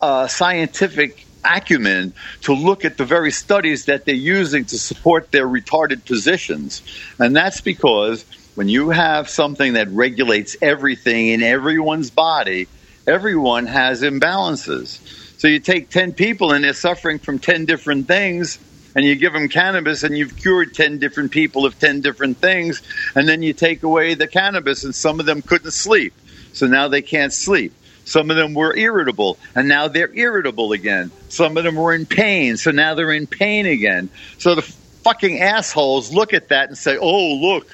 uh, 0.01 0.29
scientific 0.29 1.27
acumen 1.43 2.15
to 2.43 2.53
look 2.53 2.85
at 2.85 2.99
the 2.99 3.05
very 3.07 3.31
studies 3.33 3.87
that 3.87 4.05
they're 4.05 4.15
using 4.15 4.67
to 4.67 4.79
support 4.79 5.33
their 5.33 5.49
retarded 5.49 6.05
positions, 6.05 6.83
and 7.19 7.35
that's 7.35 7.63
because 7.63 8.27
when 8.55 8.69
you 8.69 8.91
have 8.91 9.29
something 9.31 9.75
that 9.75 9.89
regulates 9.89 10.57
everything 10.61 11.29
in 11.29 11.43
everyone's 11.43 12.11
body, 12.11 12.69
everyone 13.07 13.67
has 13.67 14.03
imbalances. 14.03 15.01
So 15.39 15.49
you 15.49 15.61
take 15.61 15.91
10 15.91 16.13
people 16.15 16.53
and 16.53 16.65
they're 16.65 16.75
suffering 16.75 17.19
from 17.19 17.39
10 17.39 17.65
different 17.67 18.07
things 18.07 18.59
and 18.95 19.05
you 19.05 19.17
give 19.17 19.35
them 19.35 19.49
cannabis 19.49 20.03
and 20.03 20.17
you've 20.17 20.37
cured 20.37 20.75
10 20.75 20.99
different 20.99 21.33
people 21.33 21.67
of 21.67 21.79
10 21.79 22.01
different 22.01 22.39
things 22.39 22.83
and 23.15 23.29
then 23.29 23.43
you 23.43 23.53
take 23.53 23.83
away 23.83 24.15
the 24.15 24.27
cannabis 24.27 24.85
and 24.85 24.95
some 24.95 25.21
of 25.21 25.27
them 25.27 25.43
couldn't 25.43 25.73
sleep. 25.73 26.15
So 26.53 26.67
now 26.67 26.89
they 26.89 27.03
can't 27.03 27.33
sleep 27.33 27.75
some 28.07 28.31
of 28.31 28.37
them 28.37 28.55
were 28.55 28.75
irritable 28.75 29.39
and 29.55 29.69
now 29.69 29.89
they're 29.89 30.15
irritable 30.15 30.73
again. 30.73 31.13
Some 31.29 31.57
of 31.57 31.65
them 31.65 31.75
were 31.75 31.93
in 31.93 32.07
pain 32.07 32.57
so 32.57 32.71
now 32.71 32.95
they're 32.95 33.13
in 33.13 33.27
pain 33.27 33.67
again. 33.67 34.11
So 34.39 34.55
the 34.55 34.63
fucking 34.63 35.41
assholes 35.41 36.13
look 36.13 36.33
at 36.33 36.49
that 36.49 36.69
and 36.69 36.79
say 36.79 36.97
oh 36.97 37.35
look 37.35 37.67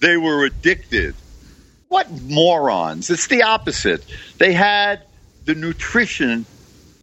they 0.00 0.16
were 0.16 0.44
addicted. 0.44 1.14
What 1.88 2.10
morons? 2.10 3.08
It's 3.10 3.28
the 3.28 3.44
opposite. 3.44 4.04
They 4.38 4.52
had 4.52 5.02
the 5.44 5.54
nutrition 5.54 6.46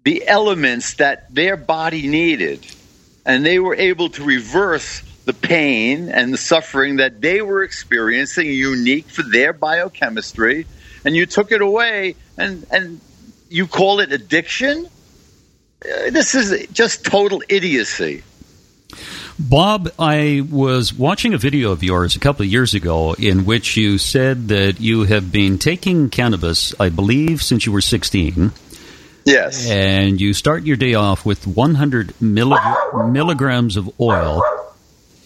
the 0.03 0.27
elements 0.27 0.95
that 0.95 1.33
their 1.33 1.55
body 1.55 2.07
needed 2.07 2.67
and 3.25 3.45
they 3.45 3.59
were 3.59 3.75
able 3.75 4.09
to 4.09 4.23
reverse 4.23 5.01
the 5.25 5.33
pain 5.33 6.09
and 6.09 6.33
the 6.33 6.37
suffering 6.37 6.97
that 6.97 7.21
they 7.21 7.41
were 7.41 7.63
experiencing, 7.63 8.47
unique 8.47 9.09
for 9.09 9.23
their 9.23 9.53
biochemistry, 9.53 10.67
and 11.05 11.15
you 11.15 11.25
took 11.25 11.51
it 11.51 11.61
away 11.61 12.15
and, 12.37 12.65
and 12.71 13.01
you 13.49 13.67
call 13.67 13.99
it 13.99 14.11
addiction? 14.11 14.85
Uh, 15.83 16.09
this 16.09 16.35
is 16.35 16.67
just 16.67 17.05
total 17.05 17.43
idiocy. 17.49 18.23
Bob, 19.39 19.91
I 19.97 20.45
was 20.49 20.93
watching 20.93 21.33
a 21.33 21.37
video 21.37 21.71
of 21.71 21.83
yours 21.83 22.15
a 22.15 22.19
couple 22.19 22.45
of 22.45 22.51
years 22.51 22.75
ago 22.75 23.13
in 23.13 23.45
which 23.45 23.75
you 23.75 23.97
said 23.97 24.49
that 24.49 24.79
you 24.79 25.05
have 25.05 25.31
been 25.31 25.57
taking 25.57 26.09
cannabis, 26.09 26.79
I 26.79 26.89
believe, 26.89 27.41
since 27.41 27.65
you 27.65 27.71
were 27.71 27.81
16. 27.81 28.51
Yes. 29.25 29.69
And 29.69 30.21
you 30.21 30.33
start 30.33 30.63
your 30.63 30.77
day 30.77 30.93
off 30.93 31.25
with 31.25 31.47
100 31.47 32.13
millig- 32.21 33.11
milligrams 33.11 33.75
of 33.77 33.89
oil, 33.99 34.43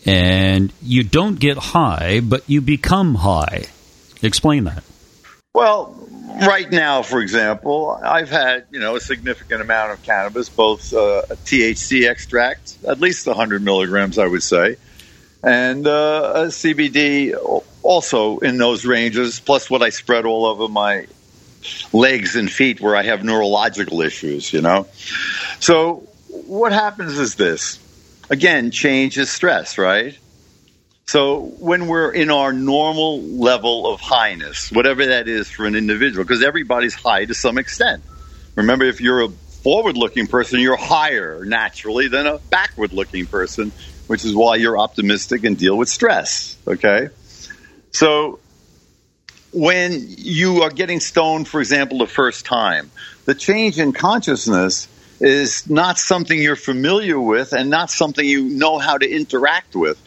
and 0.06 0.72
you 0.82 1.04
don't 1.04 1.40
get 1.40 1.58
high, 1.58 2.22
but 2.22 2.44
you 2.48 2.62
become 2.62 3.16
high. 3.16 3.66
Explain 4.22 4.66
that. 4.66 4.84
Well, 5.54 5.97
right 6.27 6.69
now, 6.69 7.01
for 7.01 7.22
example, 7.22 8.00
I've 8.03 8.29
had 8.29 8.65
you 8.72 8.79
know 8.79 8.96
a 8.96 9.00
significant 9.00 9.62
amount 9.62 9.93
of 9.93 10.03
cannabis, 10.03 10.50
both 10.50 10.93
uh, 10.93 11.24
THC 11.46 12.10
extract, 12.10 12.77
at 12.88 13.00
least 13.00 13.27
100 13.27 13.62
milligrams, 13.62 14.17
I 14.17 14.27
would 14.27 14.43
say, 14.43 14.77
and 15.43 15.88
uh, 15.88 16.46
CBD 16.48 17.36
also 17.84 18.39
in 18.39 18.57
those 18.57 18.86
ranges, 18.86 19.39
plus 19.39 19.69
what 19.69 19.81
I 19.81 19.89
spread 19.89 20.25
all 20.25 20.46
over 20.46 20.67
my 20.67 21.07
legs 21.93 22.36
and 22.36 22.51
feet 22.51 22.81
where 22.81 22.96
I 22.96 23.03
have 23.03 23.24
neurological 23.24 24.01
issues, 24.01 24.51
you 24.53 24.62
know? 24.62 24.88
So 25.60 26.07
what 26.27 26.72
happens 26.72 27.17
is 27.17 27.36
this. 27.36 27.79
Again, 28.29 28.72
change 28.72 29.17
is 29.17 29.29
stress, 29.29 29.77
right? 29.77 30.17
So 31.08 31.40
when 31.60 31.88
we're 31.88 32.12
in 32.12 32.30
our 32.30 32.52
normal 32.52 33.22
level 33.24 33.88
of 33.94 34.02
highness, 34.02 34.70
whatever 34.74 35.06
that 35.06 35.30
is 35.30 35.50
for 35.50 35.66
an 35.66 35.76
individual, 35.76 36.26
because 36.26 36.44
everybody's 36.44 36.96
high 36.96 37.24
to 37.24 37.34
some 37.34 37.58
extent. 37.58 38.04
Remember, 38.56 38.84
if 38.84 39.00
you're 39.00 39.24
a 39.24 39.30
forward 39.30 39.96
looking 39.96 40.28
person, 40.28 40.60
you're 40.60 40.76
higher 40.76 41.46
naturally 41.46 42.10
than 42.10 42.28
a 42.28 42.40
backward 42.50 42.92
looking 42.92 43.26
person, 43.26 43.72
which 44.08 44.26
is 44.26 44.36
why 44.36 44.56
you're 44.56 44.78
optimistic 44.78 45.46
and 45.46 45.58
deal 45.58 45.78
with 45.78 45.88
stress. 45.88 46.58
Okay? 46.68 47.08
So 47.92 48.40
when 49.54 50.04
you 50.10 50.64
are 50.64 50.70
getting 50.70 51.00
stoned, 51.00 51.48
for 51.48 51.62
example, 51.62 52.00
the 52.00 52.08
first 52.08 52.46
time, 52.46 52.92
the 53.24 53.34
change 53.34 53.80
in 53.80 53.94
consciousness 53.94 54.90
is 55.20 55.70
not 55.70 55.98
something 55.98 56.40
you're 56.40 56.56
familiar 56.56 57.20
with 57.20 57.54
and 57.54 57.70
not 57.70 57.90
something 57.90 58.26
you 58.26 58.44
know 58.50 58.78
how 58.78 58.98
to 58.98 59.10
interact 59.10 59.76
with. 59.76 59.98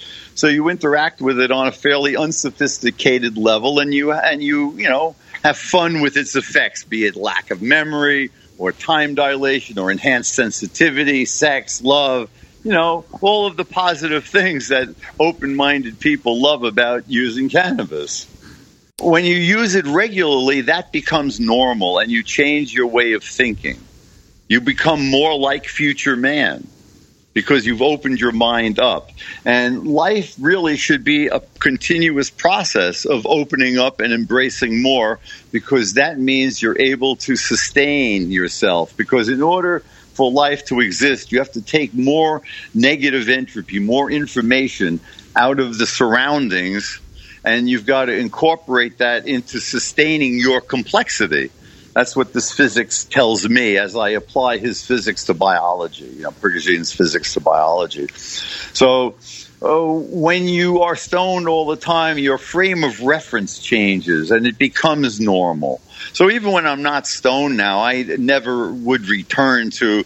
So 0.40 0.46
you 0.46 0.70
interact 0.70 1.20
with 1.20 1.38
it 1.38 1.50
on 1.50 1.66
a 1.66 1.70
fairly 1.70 2.16
unsophisticated 2.16 3.36
level 3.36 3.78
and 3.78 3.92
you 3.92 4.10
and 4.10 4.42
you, 4.42 4.72
you 4.78 4.88
know, 4.88 5.14
have 5.44 5.58
fun 5.58 6.00
with 6.00 6.16
its 6.16 6.34
effects, 6.34 6.82
be 6.82 7.04
it 7.04 7.14
lack 7.14 7.50
of 7.50 7.60
memory 7.60 8.30
or 8.56 8.72
time 8.72 9.14
dilation 9.14 9.78
or 9.78 9.90
enhanced 9.90 10.34
sensitivity, 10.34 11.26
sex, 11.26 11.82
love, 11.82 12.30
you 12.64 12.72
know, 12.72 13.04
all 13.20 13.48
of 13.48 13.58
the 13.58 13.66
positive 13.66 14.24
things 14.24 14.68
that 14.68 14.88
open-minded 15.18 16.00
people 16.00 16.40
love 16.40 16.64
about 16.64 17.04
using 17.06 17.50
cannabis 17.50 18.26
when 18.98 19.26
you 19.26 19.36
use 19.36 19.74
it 19.74 19.86
regularly, 19.86 20.62
that 20.62 20.90
becomes 20.90 21.38
normal 21.38 21.98
and 21.98 22.10
you 22.10 22.22
change 22.22 22.72
your 22.72 22.86
way 22.86 23.12
of 23.12 23.22
thinking. 23.22 23.78
You 24.48 24.62
become 24.62 25.10
more 25.10 25.38
like 25.38 25.66
future 25.66 26.16
man. 26.16 26.66
Because 27.32 27.64
you've 27.64 27.82
opened 27.82 28.20
your 28.20 28.32
mind 28.32 28.78
up. 28.78 29.10
And 29.44 29.86
life 29.86 30.34
really 30.40 30.76
should 30.76 31.04
be 31.04 31.28
a 31.28 31.40
continuous 31.60 32.30
process 32.30 33.04
of 33.04 33.26
opening 33.26 33.78
up 33.78 34.00
and 34.00 34.12
embracing 34.12 34.82
more 34.82 35.20
because 35.52 35.94
that 35.94 36.18
means 36.18 36.60
you're 36.60 36.80
able 36.80 37.16
to 37.16 37.36
sustain 37.36 38.30
yourself. 38.30 38.96
Because 38.96 39.28
in 39.28 39.42
order 39.42 39.80
for 40.14 40.30
life 40.30 40.64
to 40.66 40.80
exist, 40.80 41.32
you 41.32 41.38
have 41.38 41.52
to 41.52 41.62
take 41.62 41.94
more 41.94 42.42
negative 42.74 43.28
entropy, 43.28 43.78
more 43.78 44.10
information 44.10 45.00
out 45.36 45.60
of 45.60 45.78
the 45.78 45.86
surroundings, 45.86 47.00
and 47.44 47.70
you've 47.70 47.86
got 47.86 48.06
to 48.06 48.16
incorporate 48.16 48.98
that 48.98 49.26
into 49.26 49.60
sustaining 49.60 50.38
your 50.38 50.60
complexity. 50.60 51.50
That's 51.92 52.14
what 52.14 52.32
this 52.32 52.52
physics 52.52 53.04
tells 53.04 53.48
me 53.48 53.76
as 53.76 53.96
I 53.96 54.10
apply 54.10 54.58
his 54.58 54.84
physics 54.84 55.24
to 55.24 55.34
biology, 55.34 56.06
you 56.06 56.22
know, 56.22 56.30
Prigogine's 56.30 56.92
physics 56.92 57.34
to 57.34 57.40
biology. 57.40 58.08
So, 58.72 59.16
uh, 59.62 59.84
when 59.86 60.48
you 60.48 60.82
are 60.82 60.96
stoned 60.96 61.48
all 61.48 61.66
the 61.66 61.76
time, 61.76 62.16
your 62.16 62.38
frame 62.38 62.84
of 62.84 63.02
reference 63.02 63.58
changes 63.58 64.30
and 64.30 64.46
it 64.46 64.56
becomes 64.56 65.20
normal. 65.20 65.80
So, 66.12 66.30
even 66.30 66.52
when 66.52 66.66
I'm 66.66 66.82
not 66.82 67.06
stoned 67.06 67.56
now, 67.56 67.80
I 67.80 68.02
never 68.02 68.72
would 68.72 69.08
return 69.08 69.70
to 69.72 70.04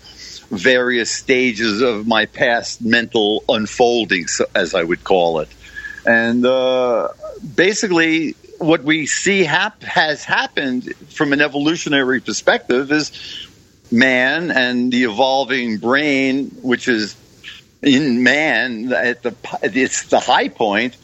various 0.51 1.11
stages 1.11 1.83
of 1.83 2.07
my 2.07 2.27
past 2.27 2.83
mental 2.83 3.45
unfolding, 3.49 4.27
as 4.55 4.75
I 4.75 4.83
would 4.83 5.05
call 5.05 5.41
it. 5.41 5.49
And 6.07 6.45
uh, 6.45 7.09
basically, 7.55 8.37
what 8.67 8.83
we 8.83 9.07
see 9.07 9.45
hap- 9.45 9.83
has 9.83 10.25
happened 10.25 10.95
from 11.09 11.33
an 11.33 11.41
evolutionary 11.41 12.21
perspective 12.21 12.91
is 12.91 13.13
man 13.91 14.51
and 14.51 14.93
the 14.93 15.05
evolving 15.05 15.79
brain, 15.79 16.49
which 16.63 16.89
is 16.89 17.17
in 17.83 18.23
man 18.23 18.93
at 18.93 19.23
the 19.23 19.35
it's 19.63 20.05
the 20.05 20.21
high 20.21 20.49
point. 20.49 20.97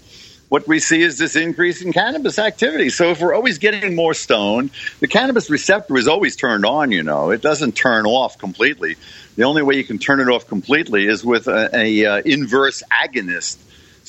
What 0.48 0.66
we 0.66 0.80
see 0.80 1.00
is 1.02 1.16
this 1.16 1.36
increase 1.36 1.80
in 1.80 1.92
cannabis 1.92 2.36
activity. 2.38 2.88
So 2.88 3.10
if 3.12 3.20
we're 3.20 3.34
always 3.34 3.58
getting 3.58 3.94
more 3.94 4.14
stoned, 4.14 4.70
the 4.98 5.06
cannabis 5.06 5.48
receptor 5.48 5.96
is 5.96 6.08
always 6.08 6.34
turned 6.34 6.66
on. 6.66 6.90
You 6.90 7.04
know, 7.04 7.30
it 7.30 7.40
doesn't 7.40 7.76
turn 7.76 8.04
off 8.04 8.36
completely. 8.36 8.96
The 9.36 9.44
only 9.44 9.62
way 9.62 9.76
you 9.76 9.84
can 9.84 9.98
turn 9.98 10.18
it 10.18 10.28
off 10.28 10.48
completely 10.48 11.06
is 11.06 11.24
with 11.24 11.46
a, 11.46 11.70
a 11.72 12.04
uh, 12.04 12.22
inverse 12.24 12.82
agonist 12.90 13.58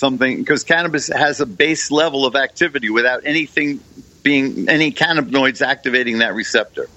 something 0.01 0.37
because 0.37 0.63
cannabis 0.63 1.07
has 1.07 1.41
a 1.41 1.45
base 1.45 1.91
level 1.91 2.25
of 2.25 2.35
activity 2.35 2.89
without 2.89 3.21
anything 3.23 3.79
being 4.23 4.67
any 4.67 4.91
cannabinoids 4.91 5.61
activating 5.61 6.17
that 6.19 6.33
receptor. 6.33 6.89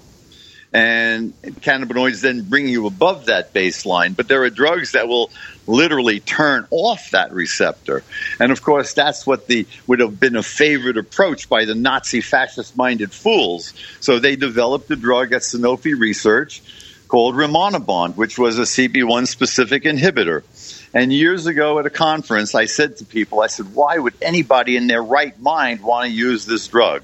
And 0.73 1.39
cannabinoids 1.61 2.21
then 2.21 2.41
bring 2.41 2.67
you 2.67 2.87
above 2.87 3.27
that 3.27 3.53
baseline. 3.53 4.15
But 4.15 4.27
there 4.27 4.43
are 4.43 4.49
drugs 4.49 4.93
that 4.93 5.07
will 5.07 5.29
literally 5.67 6.19
turn 6.19 6.67
off 6.71 7.11
that 7.11 7.31
receptor. 7.31 8.03
And 8.39 8.51
of 8.51 8.63
course, 8.63 8.93
that's 8.93 9.25
what 9.25 9.45
the 9.45 9.67
would 9.85 9.99
have 9.99 10.19
been 10.19 10.35
a 10.35 10.43
favorite 10.43 10.97
approach 10.97 11.47
by 11.47 11.65
the 11.65 11.75
Nazi 11.75 12.21
fascist 12.21 12.75
minded 12.75 13.11
fools. 13.11 13.73
So 13.99 14.17
they 14.17 14.35
developed 14.35 14.89
a 14.89 14.95
drug 14.95 15.31
at 15.31 15.43
Sanofi 15.43 15.97
Research 15.97 16.63
called 17.07 17.35
Rimonabant, 17.35 18.15
which 18.15 18.37
was 18.37 18.57
a 18.57 18.63
CB1 18.63 19.27
specific 19.27 19.83
inhibitor. 19.83 20.43
And 20.95 21.11
years 21.11 21.45
ago 21.45 21.77
at 21.77 21.85
a 21.85 21.89
conference, 21.89 22.55
I 22.55 22.65
said 22.65 22.95
to 22.97 23.05
people, 23.05 23.41
I 23.41 23.47
said, 23.47 23.75
why 23.75 23.97
would 23.97 24.13
anybody 24.21 24.77
in 24.77 24.87
their 24.87 25.03
right 25.03 25.37
mind 25.41 25.81
want 25.81 26.07
to 26.07 26.11
use 26.11 26.45
this 26.45 26.69
drug? 26.69 27.03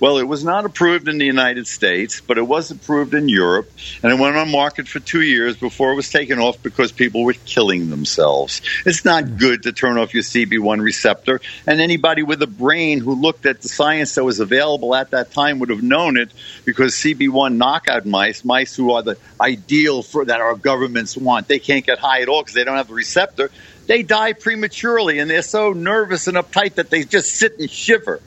Well, 0.00 0.18
it 0.18 0.26
was 0.26 0.44
not 0.44 0.64
approved 0.64 1.08
in 1.08 1.18
the 1.18 1.26
United 1.26 1.66
States, 1.66 2.20
but 2.20 2.38
it 2.38 2.42
was 2.42 2.70
approved 2.70 3.14
in 3.14 3.28
Europe, 3.28 3.70
and 4.02 4.12
it 4.12 4.18
went 4.18 4.36
on 4.36 4.50
market 4.50 4.88
for 4.88 5.00
two 5.00 5.20
years 5.20 5.56
before 5.56 5.92
it 5.92 5.94
was 5.94 6.10
taken 6.10 6.38
off 6.38 6.62
because 6.62 6.92
people 6.92 7.24
were 7.24 7.34
killing 7.44 7.90
themselves. 7.90 8.62
It's 8.84 9.04
not 9.04 9.36
good 9.38 9.62
to 9.64 9.72
turn 9.72 9.98
off 9.98 10.14
your 10.14 10.22
CB1 10.22 10.80
receptor, 10.82 11.40
and 11.66 11.80
anybody 11.80 12.22
with 12.22 12.42
a 12.42 12.46
brain 12.46 13.00
who 13.00 13.14
looked 13.14 13.46
at 13.46 13.62
the 13.62 13.68
science 13.68 14.14
that 14.16 14.24
was 14.24 14.40
available 14.40 14.94
at 14.94 15.10
that 15.10 15.32
time 15.32 15.60
would 15.60 15.70
have 15.70 15.82
known 15.82 16.16
it 16.16 16.32
because 16.64 16.94
CB1 16.94 17.56
knockout 17.56 18.04
mice, 18.06 18.44
mice 18.44 18.74
who 18.74 18.92
are 18.92 19.02
the 19.02 19.16
ideal 19.40 20.02
for 20.02 20.24
that 20.24 20.40
our 20.40 20.56
governments 20.56 21.16
want, 21.16 21.48
they 21.48 21.58
can't 21.58 21.86
get 21.86 21.98
high 21.98 22.22
at 22.22 22.28
all 22.28 22.42
because 22.42 22.54
they 22.54 22.64
don't 22.64 22.76
have 22.76 22.88
the 22.88 22.94
receptor. 22.94 23.50
They 23.86 24.02
die 24.02 24.32
prematurely, 24.32 25.18
and 25.18 25.30
they're 25.30 25.42
so 25.42 25.72
nervous 25.72 26.26
and 26.26 26.36
uptight 26.36 26.74
that 26.74 26.90
they 26.90 27.04
just 27.04 27.34
sit 27.34 27.58
and 27.58 27.70
shiver 27.70 28.20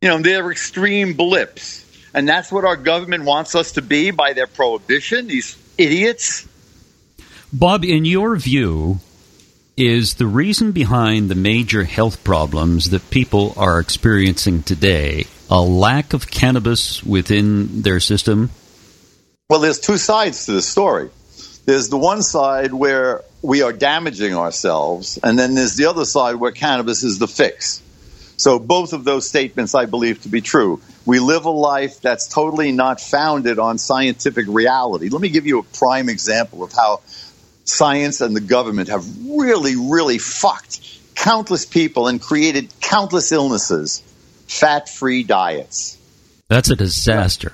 you 0.00 0.08
know, 0.08 0.18
they're 0.18 0.50
extreme 0.50 1.12
blips. 1.12 1.84
And 2.14 2.28
that's 2.28 2.50
what 2.50 2.64
our 2.64 2.76
government 2.76 3.24
wants 3.24 3.54
us 3.54 3.72
to 3.72 3.82
be 3.82 4.10
by 4.10 4.32
their 4.32 4.46
prohibition, 4.46 5.26
these 5.26 5.58
idiots. 5.76 6.48
Bob, 7.52 7.84
in 7.84 8.04
your 8.04 8.36
view, 8.36 9.00
is 9.76 10.14
the 10.14 10.26
reason 10.26 10.72
behind 10.72 11.28
the 11.28 11.34
major 11.34 11.84
health 11.84 12.24
problems 12.24 12.90
that 12.90 13.10
people 13.10 13.52
are 13.56 13.78
experiencing 13.78 14.62
today 14.62 15.26
a 15.50 15.60
lack 15.60 16.14
of 16.14 16.30
cannabis 16.30 17.02
within 17.02 17.82
their 17.82 18.00
system? 18.00 18.50
Well, 19.50 19.60
there's 19.60 19.80
two 19.80 19.98
sides 19.98 20.46
to 20.46 20.52
the 20.52 20.62
story. 20.62 21.10
There's 21.66 21.88
the 21.88 21.98
one 21.98 22.22
side 22.22 22.72
where 22.72 23.22
we 23.42 23.62
are 23.62 23.72
damaging 23.72 24.34
ourselves, 24.34 25.18
and 25.22 25.38
then 25.38 25.54
there's 25.54 25.76
the 25.76 25.86
other 25.86 26.04
side 26.04 26.36
where 26.36 26.52
cannabis 26.52 27.02
is 27.02 27.18
the 27.18 27.28
fix. 27.28 27.82
So 28.40 28.58
both 28.58 28.94
of 28.94 29.04
those 29.04 29.28
statements 29.28 29.74
I 29.74 29.84
believe 29.84 30.22
to 30.22 30.30
be 30.30 30.40
true. 30.40 30.80
We 31.04 31.18
live 31.18 31.44
a 31.44 31.50
life 31.50 32.00
that's 32.00 32.26
totally 32.26 32.72
not 32.72 32.98
founded 32.98 33.58
on 33.58 33.76
scientific 33.76 34.46
reality. 34.48 35.10
Let 35.10 35.20
me 35.20 35.28
give 35.28 35.46
you 35.46 35.58
a 35.58 35.62
prime 35.62 36.08
example 36.08 36.62
of 36.62 36.72
how 36.72 37.02
science 37.64 38.22
and 38.22 38.34
the 38.34 38.40
government 38.40 38.88
have 38.88 39.04
really, 39.28 39.76
really 39.76 40.16
fucked 40.16 40.80
countless 41.14 41.66
people 41.66 42.08
and 42.08 42.18
created 42.18 42.72
countless 42.80 43.30
illnesses. 43.30 44.02
Fat 44.48 44.88
free 44.88 45.22
diets. 45.22 45.98
That's 46.48 46.70
a 46.70 46.76
disaster. 46.76 47.52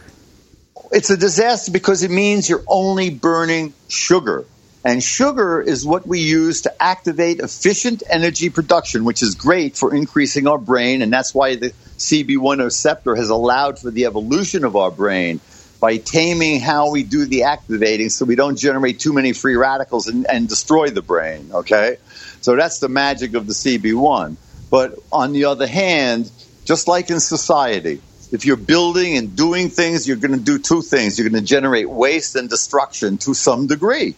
It's 0.92 1.10
a 1.10 1.16
disaster 1.16 1.72
because 1.72 2.04
it 2.04 2.12
means 2.12 2.48
you're 2.48 2.64
only 2.68 3.10
burning 3.10 3.74
sugar. 3.88 4.44
And 4.86 5.02
sugar 5.02 5.60
is 5.60 5.84
what 5.84 6.06
we 6.06 6.20
use 6.20 6.62
to 6.62 6.80
activate 6.80 7.40
efficient 7.40 8.04
energy 8.08 8.50
production, 8.50 9.04
which 9.04 9.20
is 9.20 9.34
great 9.34 9.76
for 9.76 9.92
increasing 9.92 10.46
our 10.46 10.58
brain. 10.58 11.02
And 11.02 11.12
that's 11.12 11.34
why 11.34 11.56
the 11.56 11.70
CB1 11.98 12.62
receptor 12.62 13.16
has 13.16 13.28
allowed 13.28 13.80
for 13.80 13.90
the 13.90 14.04
evolution 14.04 14.62
of 14.62 14.76
our 14.76 14.92
brain 14.92 15.40
by 15.80 15.96
taming 15.96 16.60
how 16.60 16.92
we 16.92 17.02
do 17.02 17.26
the 17.26 17.42
activating 17.42 18.10
so 18.10 18.24
we 18.24 18.36
don't 18.36 18.56
generate 18.56 19.00
too 19.00 19.12
many 19.12 19.32
free 19.32 19.56
radicals 19.56 20.06
and, 20.06 20.24
and 20.30 20.48
destroy 20.48 20.88
the 20.88 21.02
brain. 21.02 21.50
Okay? 21.52 21.96
So 22.40 22.54
that's 22.54 22.78
the 22.78 22.88
magic 22.88 23.34
of 23.34 23.48
the 23.48 23.54
CB1. 23.54 24.36
But 24.70 25.00
on 25.10 25.32
the 25.32 25.46
other 25.46 25.66
hand, 25.66 26.30
just 26.64 26.86
like 26.86 27.10
in 27.10 27.18
society, 27.18 28.00
if 28.30 28.46
you're 28.46 28.56
building 28.56 29.16
and 29.16 29.34
doing 29.34 29.68
things, 29.68 30.06
you're 30.06 30.16
going 30.16 30.38
to 30.38 30.44
do 30.44 30.60
two 30.60 30.80
things. 30.80 31.18
You're 31.18 31.28
going 31.28 31.42
to 31.42 31.48
generate 31.48 31.90
waste 31.90 32.36
and 32.36 32.48
destruction 32.48 33.18
to 33.18 33.34
some 33.34 33.66
degree. 33.66 34.14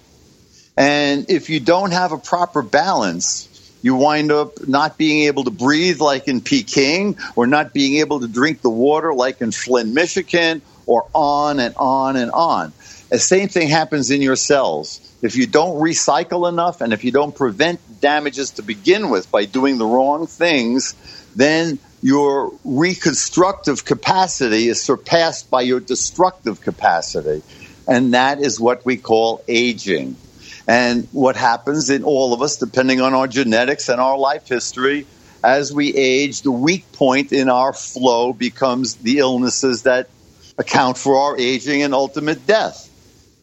And 0.79 1.29
if 1.29 1.51
you 1.51 1.59
don't 1.59 1.91
have 1.91 2.13
a 2.13 2.19
proper 2.19 2.63
balance, 2.63 3.49
you 3.83 3.97
wind 3.97 4.31
up 4.31 4.69
not 4.69 4.97
being 4.97 5.25
able 5.25 5.43
to 5.43 5.51
breathe 5.51 6.01
like 6.01 6.29
in 6.29 6.41
Peking, 6.41 7.19
or 7.35 7.49
not 7.49 7.75
being 7.75 7.97
able 7.97 8.21
to 8.21 8.29
drink 8.29 8.63
the 8.63 8.71
water 8.71 9.13
like 9.13 9.41
in 9.41 9.51
Flint, 9.51 9.93
Michigan, 9.93 10.63
or 10.87 11.05
on 11.15 11.59
and 11.59 11.75
on 11.77 12.15
and 12.15 12.31
on. 12.31 12.73
The 13.11 13.19
same 13.19 13.49
thing 13.49 13.69
happens 13.69 14.13
in 14.13 14.23
your 14.23 14.37
cells. 14.37 15.01
If 15.21 15.35
you 15.35 15.49
don't 15.49 15.83
recycle 15.83 16.49
enough 16.49 16.81
and 16.81 16.93
if 16.93 17.03
you 17.03 17.11
don't 17.11 17.35
prevent 17.35 17.81
damages 18.01 18.53
to 18.53 18.63
begin 18.63 19.11
with 19.11 19.33
by 19.33 19.47
doing 19.47 19.79
the 19.79 19.87
wrong 19.87 20.29
things, 20.29 20.95
then 21.35 21.81
your 22.03 22.53
reconstructive 22.63 23.85
capacity 23.85 24.69
is 24.69 24.81
surpassed 24.81 25.51
by 25.51 25.63
your 25.63 25.81
destructive 25.81 26.61
capacity. 26.61 27.43
And 27.89 28.15
that 28.15 28.41
is 28.41 28.61
what 28.61 28.85
we 28.87 28.97
call 28.97 29.43
aging. 29.49 30.17
And 30.69 31.09
what 31.13 31.35
happens 31.35 31.89
in 31.89 32.05
all 32.05 32.35
of 32.35 32.43
us, 32.43 32.59
depending 32.59 33.01
on 33.01 33.15
our 33.15 33.27
genetics 33.27 33.89
and 33.89 34.01
our 34.01 34.19
life 34.19 34.47
history, 34.47 35.07
as 35.43 35.73
we 35.73 35.95
age, 35.95 36.43
the 36.43 36.53
weak 36.53 36.93
point 36.93 37.33
in 37.33 37.49
our 37.49 37.73
flow 37.73 38.35
becomes 38.35 38.97
the 38.97 39.19
illnesses 39.19 39.85
that 39.85 40.11
account 40.59 40.99
for 40.99 41.17
our 41.17 41.39
aging 41.39 41.83
and 41.83 41.95
ultimate 41.95 42.47
death. 42.47 42.85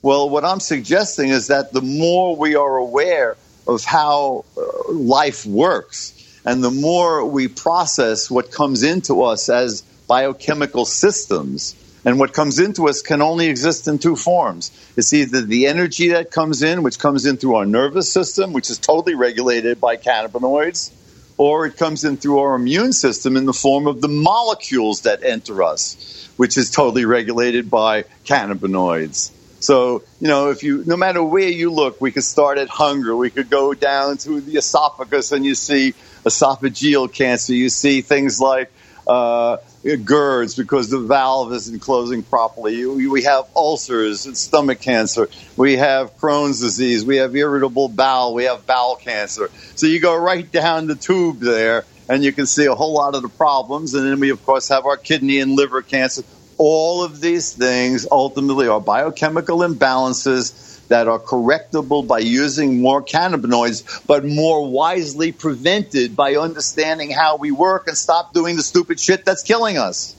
Well, 0.04 0.30
what 0.30 0.46
I'm 0.46 0.60
suggesting 0.60 1.30
is 1.30 1.48
that 1.48 1.74
the 1.74 1.82
more 1.82 2.36
we 2.36 2.56
are 2.56 2.78
aware 2.78 3.38
of 3.68 3.84
how 3.84 4.46
uh, 4.56 4.92
life 4.92 5.48
works, 5.48 6.12
and 6.46 6.64
the 6.64 6.70
more 6.70 7.26
we 7.26 7.48
process 7.48 8.30
what 8.30 8.52
comes 8.52 8.84
into 8.84 9.24
us 9.24 9.50
as 9.50 9.82
biochemical 10.08 10.86
systems, 10.86 11.74
and 12.06 12.20
what 12.20 12.34
comes 12.34 12.60
into 12.60 12.88
us 12.88 13.02
can 13.02 13.22
only 13.22 13.48
exist 13.48 13.88
in 13.88 13.98
two 13.98 14.16
forms. 14.16 14.72
It's 14.96 15.12
either 15.12 15.42
the 15.42 15.66
energy 15.66 16.10
that 16.10 16.30
comes 16.30 16.62
in, 16.62 16.84
which 16.84 17.00
comes 17.00 17.26
in 17.26 17.38
through 17.38 17.56
our 17.56 17.66
nervous 17.66 18.12
system, 18.12 18.54
which 18.54 18.70
is 18.70 18.78
totally 18.78 19.16
regulated 19.16 19.82
by 19.82 19.98
cannabinoids, 19.98 20.92
or 21.38 21.66
it 21.66 21.78
comes 21.78 22.06
in 22.06 22.18
through 22.18 22.40
our 22.40 22.56
immune 22.56 22.94
system 22.94 23.36
in 23.36 23.46
the 23.46 23.54
form 23.54 23.88
of 23.88 24.02
the 24.02 24.08
molecules 24.08 25.02
that 25.02 25.24
enter 25.24 25.64
us, 25.64 26.30
which 26.38 26.58
is 26.58 26.70
totally 26.70 27.06
regulated 27.06 27.72
by 27.72 28.04
cannabinoids. 28.24 29.32
So, 29.60 30.04
you 30.22 30.28
know, 30.28 30.52
if 30.52 30.62
you, 30.62 30.84
no 30.86 30.96
matter 30.96 31.24
where 31.24 31.50
you 31.50 31.72
look, 31.72 32.00
we 32.00 32.12
could 32.12 32.24
start 32.24 32.60
at 32.60 32.70
hunger. 32.70 33.16
We 33.16 33.32
could 33.32 33.50
go 33.50 33.74
down 33.74 34.18
to 34.18 34.40
the 34.40 34.58
esophagus 34.58 35.32
and 35.32 35.44
you 35.44 35.56
see 35.56 35.96
esophageal 36.24 37.12
cancer. 37.12 37.56
You 37.56 37.70
see 37.70 38.02
things 38.02 38.40
like, 38.40 38.72
uh, 39.08 39.58
GERDs 39.84 40.58
because 40.58 40.90
the 40.90 41.00
valve 41.00 41.54
isn't 41.54 41.80
closing 41.80 42.24
properly. 42.24 42.86
We 42.86 43.24
have 43.24 43.46
ulcers 43.56 44.26
and 44.26 44.38
stomach 44.38 44.82
cancer. 44.82 45.30
We 45.56 45.78
have 45.78 46.18
Crohn's 46.18 46.60
disease. 46.60 47.06
We 47.06 47.18
have 47.18 47.36
irritable 47.36 47.90
bowel. 47.90 48.34
We 48.34 48.46
have 48.46 48.66
bowel 48.66 48.96
cancer. 48.96 49.50
So 49.76 49.88
you 49.88 50.00
go 50.00 50.16
right 50.16 50.52
down 50.52 50.88
the 50.88 50.96
tube 50.96 51.40
there 51.40 51.86
and 52.10 52.24
you 52.24 52.32
can 52.32 52.46
see 52.46 52.66
a 52.66 52.76
whole 52.76 52.94
lot 52.94 53.16
of 53.16 53.22
the 53.22 53.30
problems. 53.30 53.94
And 53.94 54.06
then 54.08 54.20
we, 54.20 54.32
of 54.32 54.44
course, 54.46 54.70
have 54.70 54.86
our 54.86 54.98
kidney 54.98 55.40
and 55.40 55.56
liver 55.56 55.82
cancer. 55.82 56.24
All 56.58 57.04
of 57.04 57.20
these 57.22 57.54
things 57.54 58.08
ultimately 58.10 58.68
are 58.68 58.80
biochemical 58.80 59.60
imbalances 59.60 60.75
that 60.90 61.08
are 61.08 61.20
correctable 61.20 62.06
by 62.06 62.20
using 62.20 62.82
more 62.82 63.04
cannabinoids, 63.04 64.06
but 64.06 64.26
more 64.26 64.70
wisely 64.70 65.32
prevented 65.32 66.16
by 66.16 66.36
understanding 66.36 67.12
how 67.12 67.38
we 67.38 67.52
work 67.52 67.88
and 67.88 67.98
stop 67.98 68.34
doing 68.34 68.56
the 68.56 68.64
stupid 68.64 69.00
shit 69.00 69.26
that's 69.26 69.44
killing 69.44 69.78
us. 69.78 70.16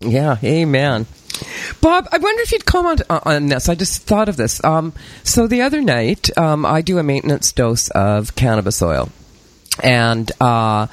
Yeah, 0.00 0.36
amen. 0.42 1.06
Bob, 1.80 2.08
I 2.10 2.18
wonder 2.18 2.42
if 2.42 2.52
you'd 2.52 2.66
comment 2.66 3.02
on 3.08 3.46
this. 3.46 3.68
I 3.68 3.74
just 3.74 4.02
thought 4.02 4.28
of 4.28 4.36
this. 4.36 4.62
Um, 4.64 4.92
so 5.22 5.46
the 5.46 5.62
other 5.62 5.80
night, 5.80 6.36
um, 6.36 6.66
I 6.66 6.82
do 6.82 6.98
a 6.98 7.02
maintenance 7.02 7.52
dose 7.52 7.88
of 7.90 8.34
cannabis 8.34 8.82
oil, 8.82 9.10
and 9.82 10.30
uh, 10.40 10.88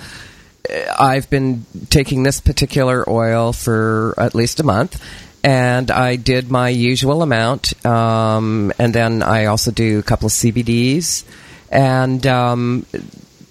I've 0.98 1.30
been 1.30 1.65
taking 1.89 2.24
this 2.24 2.41
particular 2.41 3.08
oil 3.10 3.54
for 3.54 4.13
at 4.17 4.36
least 4.36 4.60
a 4.60 4.63
month 4.63 5.02
and 5.45 5.91
I 5.91 6.15
did 6.15 6.49
my 6.49 6.69
usual 6.69 7.21
amount, 7.21 7.86
um, 7.86 8.73
and 8.79 8.93
then 8.95 9.21
I 9.21 9.45
also 9.45 9.69
do 9.69 9.99
a 9.99 10.03
couple 10.03 10.25
of 10.25 10.31
CBDs 10.31 11.23
and 11.69 12.25
um, 12.25 12.88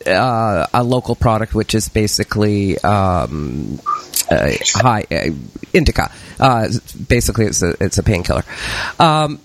uh, 0.04 0.66
a 0.74 0.83
local 0.83 1.14
product, 1.14 1.54
which 1.54 1.72
is 1.72 1.88
basically 1.88 2.78
um, 2.78 3.78
uh, 4.28 4.50
high 4.74 5.07
uh, 5.09 5.30
indica. 5.72 6.11
Uh, 6.40 6.68
basically, 7.07 7.46
it's 7.46 7.62
a 7.62 7.76
it's 7.80 7.98
a 7.98 8.02
painkiller, 8.02 8.44
um, 8.98 9.38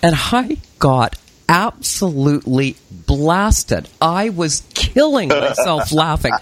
and 0.00 0.14
I 0.16 0.58
got 0.78 1.16
absolutely 1.48 2.76
blasted. 2.90 3.88
I 4.00 4.30
was 4.30 4.62
killing 4.74 5.28
myself 5.28 5.92
laughing. 5.92 6.32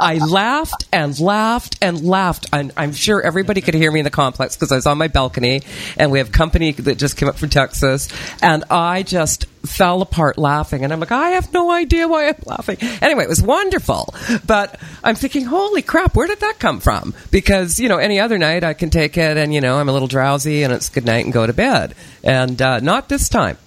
I 0.00 0.18
laughed 0.18 0.86
and 0.92 1.18
laughed 1.18 1.76
and 1.82 2.02
laughed. 2.04 2.46
And 2.52 2.72
I'm 2.76 2.92
sure 2.92 3.20
everybody 3.20 3.60
could 3.60 3.74
hear 3.74 3.92
me 3.92 4.00
in 4.00 4.04
the 4.04 4.10
complex 4.10 4.56
because 4.56 4.72
I 4.72 4.76
was 4.76 4.86
on 4.86 4.98
my 4.98 5.08
balcony 5.08 5.62
and 5.96 6.10
we 6.10 6.18
have 6.18 6.32
company 6.32 6.72
that 6.72 6.98
just 6.98 7.16
came 7.16 7.28
up 7.28 7.36
from 7.36 7.50
Texas. 7.50 8.08
And 8.42 8.64
I 8.70 9.02
just 9.02 9.46
fell 9.66 10.02
apart 10.02 10.38
laughing. 10.38 10.84
And 10.84 10.92
I'm 10.92 11.00
like, 11.00 11.12
I 11.12 11.30
have 11.30 11.52
no 11.52 11.70
idea 11.70 12.08
why 12.08 12.28
I'm 12.28 12.42
laughing. 12.46 12.78
Anyway, 13.02 13.24
it 13.24 13.28
was 13.28 13.42
wonderful. 13.42 14.14
But 14.46 14.78
I'm 15.02 15.14
thinking, 15.14 15.44
holy 15.44 15.82
crap, 15.82 16.16
where 16.16 16.26
did 16.26 16.40
that 16.40 16.58
come 16.58 16.80
from? 16.80 17.14
Because, 17.30 17.78
you 17.78 17.88
know, 17.88 17.98
any 17.98 18.20
other 18.20 18.38
night 18.38 18.64
I 18.64 18.74
can 18.74 18.90
take 18.90 19.16
it 19.16 19.36
and, 19.36 19.52
you 19.52 19.60
know, 19.60 19.78
I'm 19.78 19.88
a 19.88 19.92
little 19.92 20.08
drowsy 20.08 20.62
and 20.62 20.72
it's 20.72 20.88
good 20.88 21.04
night 21.04 21.24
and 21.24 21.32
go 21.32 21.46
to 21.46 21.52
bed. 21.52 21.94
And 22.22 22.60
uh, 22.60 22.80
not 22.80 23.08
this 23.08 23.28
time. 23.28 23.58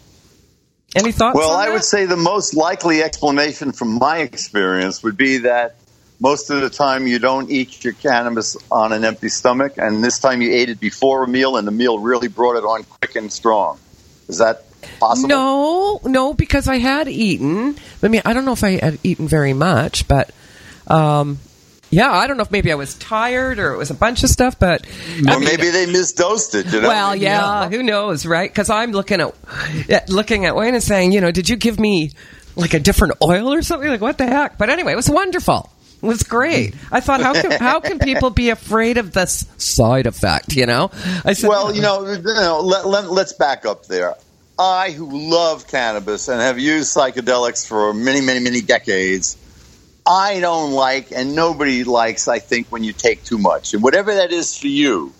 Any 0.97 1.11
thoughts? 1.11 1.37
Well, 1.37 1.51
I 1.51 1.69
would 1.69 1.83
say 1.83 2.05
the 2.05 2.17
most 2.17 2.55
likely 2.55 3.03
explanation 3.03 3.71
from 3.71 3.99
my 3.99 4.19
experience 4.19 5.03
would 5.03 5.17
be 5.17 5.39
that 5.39 5.75
most 6.19 6.49
of 6.49 6.61
the 6.61 6.69
time 6.69 7.05
you 7.05 7.19
don't 7.19 7.51
eat 7.51 7.83
your 7.83 7.93
cannabis 7.93 8.57
on 8.71 8.91
an 8.91 9.05
empty 9.05 9.29
stomach, 9.29 9.73
and 9.77 10.03
this 10.03 10.19
time 10.19 10.41
you 10.41 10.51
ate 10.51 10.69
it 10.69 10.79
before 10.79 11.23
a 11.23 11.27
meal, 11.27 11.57
and 11.57 11.67
the 11.67 11.71
meal 11.71 11.99
really 11.99 12.27
brought 12.27 12.57
it 12.57 12.63
on 12.63 12.83
quick 12.83 13.15
and 13.15 13.31
strong. 13.31 13.79
Is 14.27 14.39
that 14.39 14.63
possible? 14.99 15.29
No, 15.29 16.01
no, 16.03 16.33
because 16.33 16.67
I 16.67 16.77
had 16.77 17.07
eaten. 17.07 17.75
I 18.01 18.07
mean, 18.07 18.21
I 18.25 18.33
don't 18.33 18.45
know 18.45 18.53
if 18.53 18.63
I 18.63 18.83
had 18.83 18.99
eaten 19.03 19.27
very 19.27 19.53
much, 19.53 20.07
but 20.07 20.31
um, 20.87 21.37
yeah, 21.89 22.11
I 22.11 22.27
don't 22.27 22.37
know 22.37 22.43
if 22.43 22.51
maybe 22.51 22.71
I 22.71 22.75
was 22.75 22.95
tired 22.95 23.59
or 23.59 23.73
it 23.73 23.77
was 23.77 23.89
a 23.89 23.93
bunch 23.93 24.23
of 24.23 24.29
stuff, 24.29 24.59
but 24.59 24.85
or 24.85 25.29
I 25.29 25.39
mean, 25.39 25.45
maybe 25.45 25.69
they 25.69 25.85
misdosed 25.85 26.55
it. 26.55 26.71
You 26.73 26.81
know? 26.81 26.87
Well, 26.89 27.15
yeah, 27.15 27.61
yeah, 27.61 27.69
who 27.69 27.81
knows, 27.81 28.25
right? 28.25 28.49
Because 28.49 28.69
I'm 28.69 28.91
looking 28.91 29.21
at 29.21 30.09
looking 30.09 30.45
at 30.45 30.55
Wayne 30.55 30.73
and 30.73 30.83
saying, 30.83 31.13
you 31.13 31.21
know, 31.21 31.31
did 31.31 31.49
you 31.49 31.55
give 31.55 31.79
me 31.79 32.11
like 32.55 32.73
a 32.73 32.79
different 32.79 33.15
oil 33.21 33.53
or 33.53 33.61
something? 33.61 33.89
Like 33.89 34.01
what 34.01 34.17
the 34.17 34.27
heck? 34.27 34.57
But 34.57 34.69
anyway, 34.69 34.93
it 34.93 34.97
was 34.97 35.09
wonderful. 35.09 35.69
It 36.01 36.05
was 36.05 36.23
great. 36.23 36.75
I 36.91 36.99
thought, 36.99 37.21
how 37.21 37.33
can 37.33 37.51
how 37.51 37.79
can 37.79 37.99
people 37.99 38.29
be 38.29 38.49
afraid 38.49 38.97
of 38.97 39.13
this 39.13 39.45
side 39.57 40.07
effect? 40.07 40.55
You 40.55 40.65
know, 40.65 40.91
I 41.23 41.33
said, 41.33 41.47
well, 41.47 41.73
you 41.73 41.81
know, 41.81 42.05
you 42.11 42.21
know 42.21 42.59
let, 42.61 42.85
let, 42.85 43.09
let's 43.09 43.33
back 43.33 43.65
up 43.65 43.85
there. 43.85 44.15
I, 44.59 44.91
who 44.91 45.29
love 45.29 45.67
cannabis 45.67 46.27
and 46.27 46.41
have 46.41 46.59
used 46.59 46.95
psychedelics 46.95 47.67
for 47.67 47.93
many, 47.93 48.21
many, 48.21 48.39
many 48.39 48.61
decades 48.61 49.37
I 50.07 50.39
don't 50.39 50.71
like, 50.71 51.11
and 51.11 51.35
nobody 51.35 51.83
likes, 51.83 52.27
I 52.27 52.39
think, 52.39 52.67
when 52.67 52.83
you 52.83 52.93
take 52.93 53.23
too 53.23 53.37
much. 53.37 53.73
And 53.73 53.83
whatever 53.83 54.15
that 54.15 54.31
is 54.31 54.57
for 54.57 54.67
you, 54.67 55.13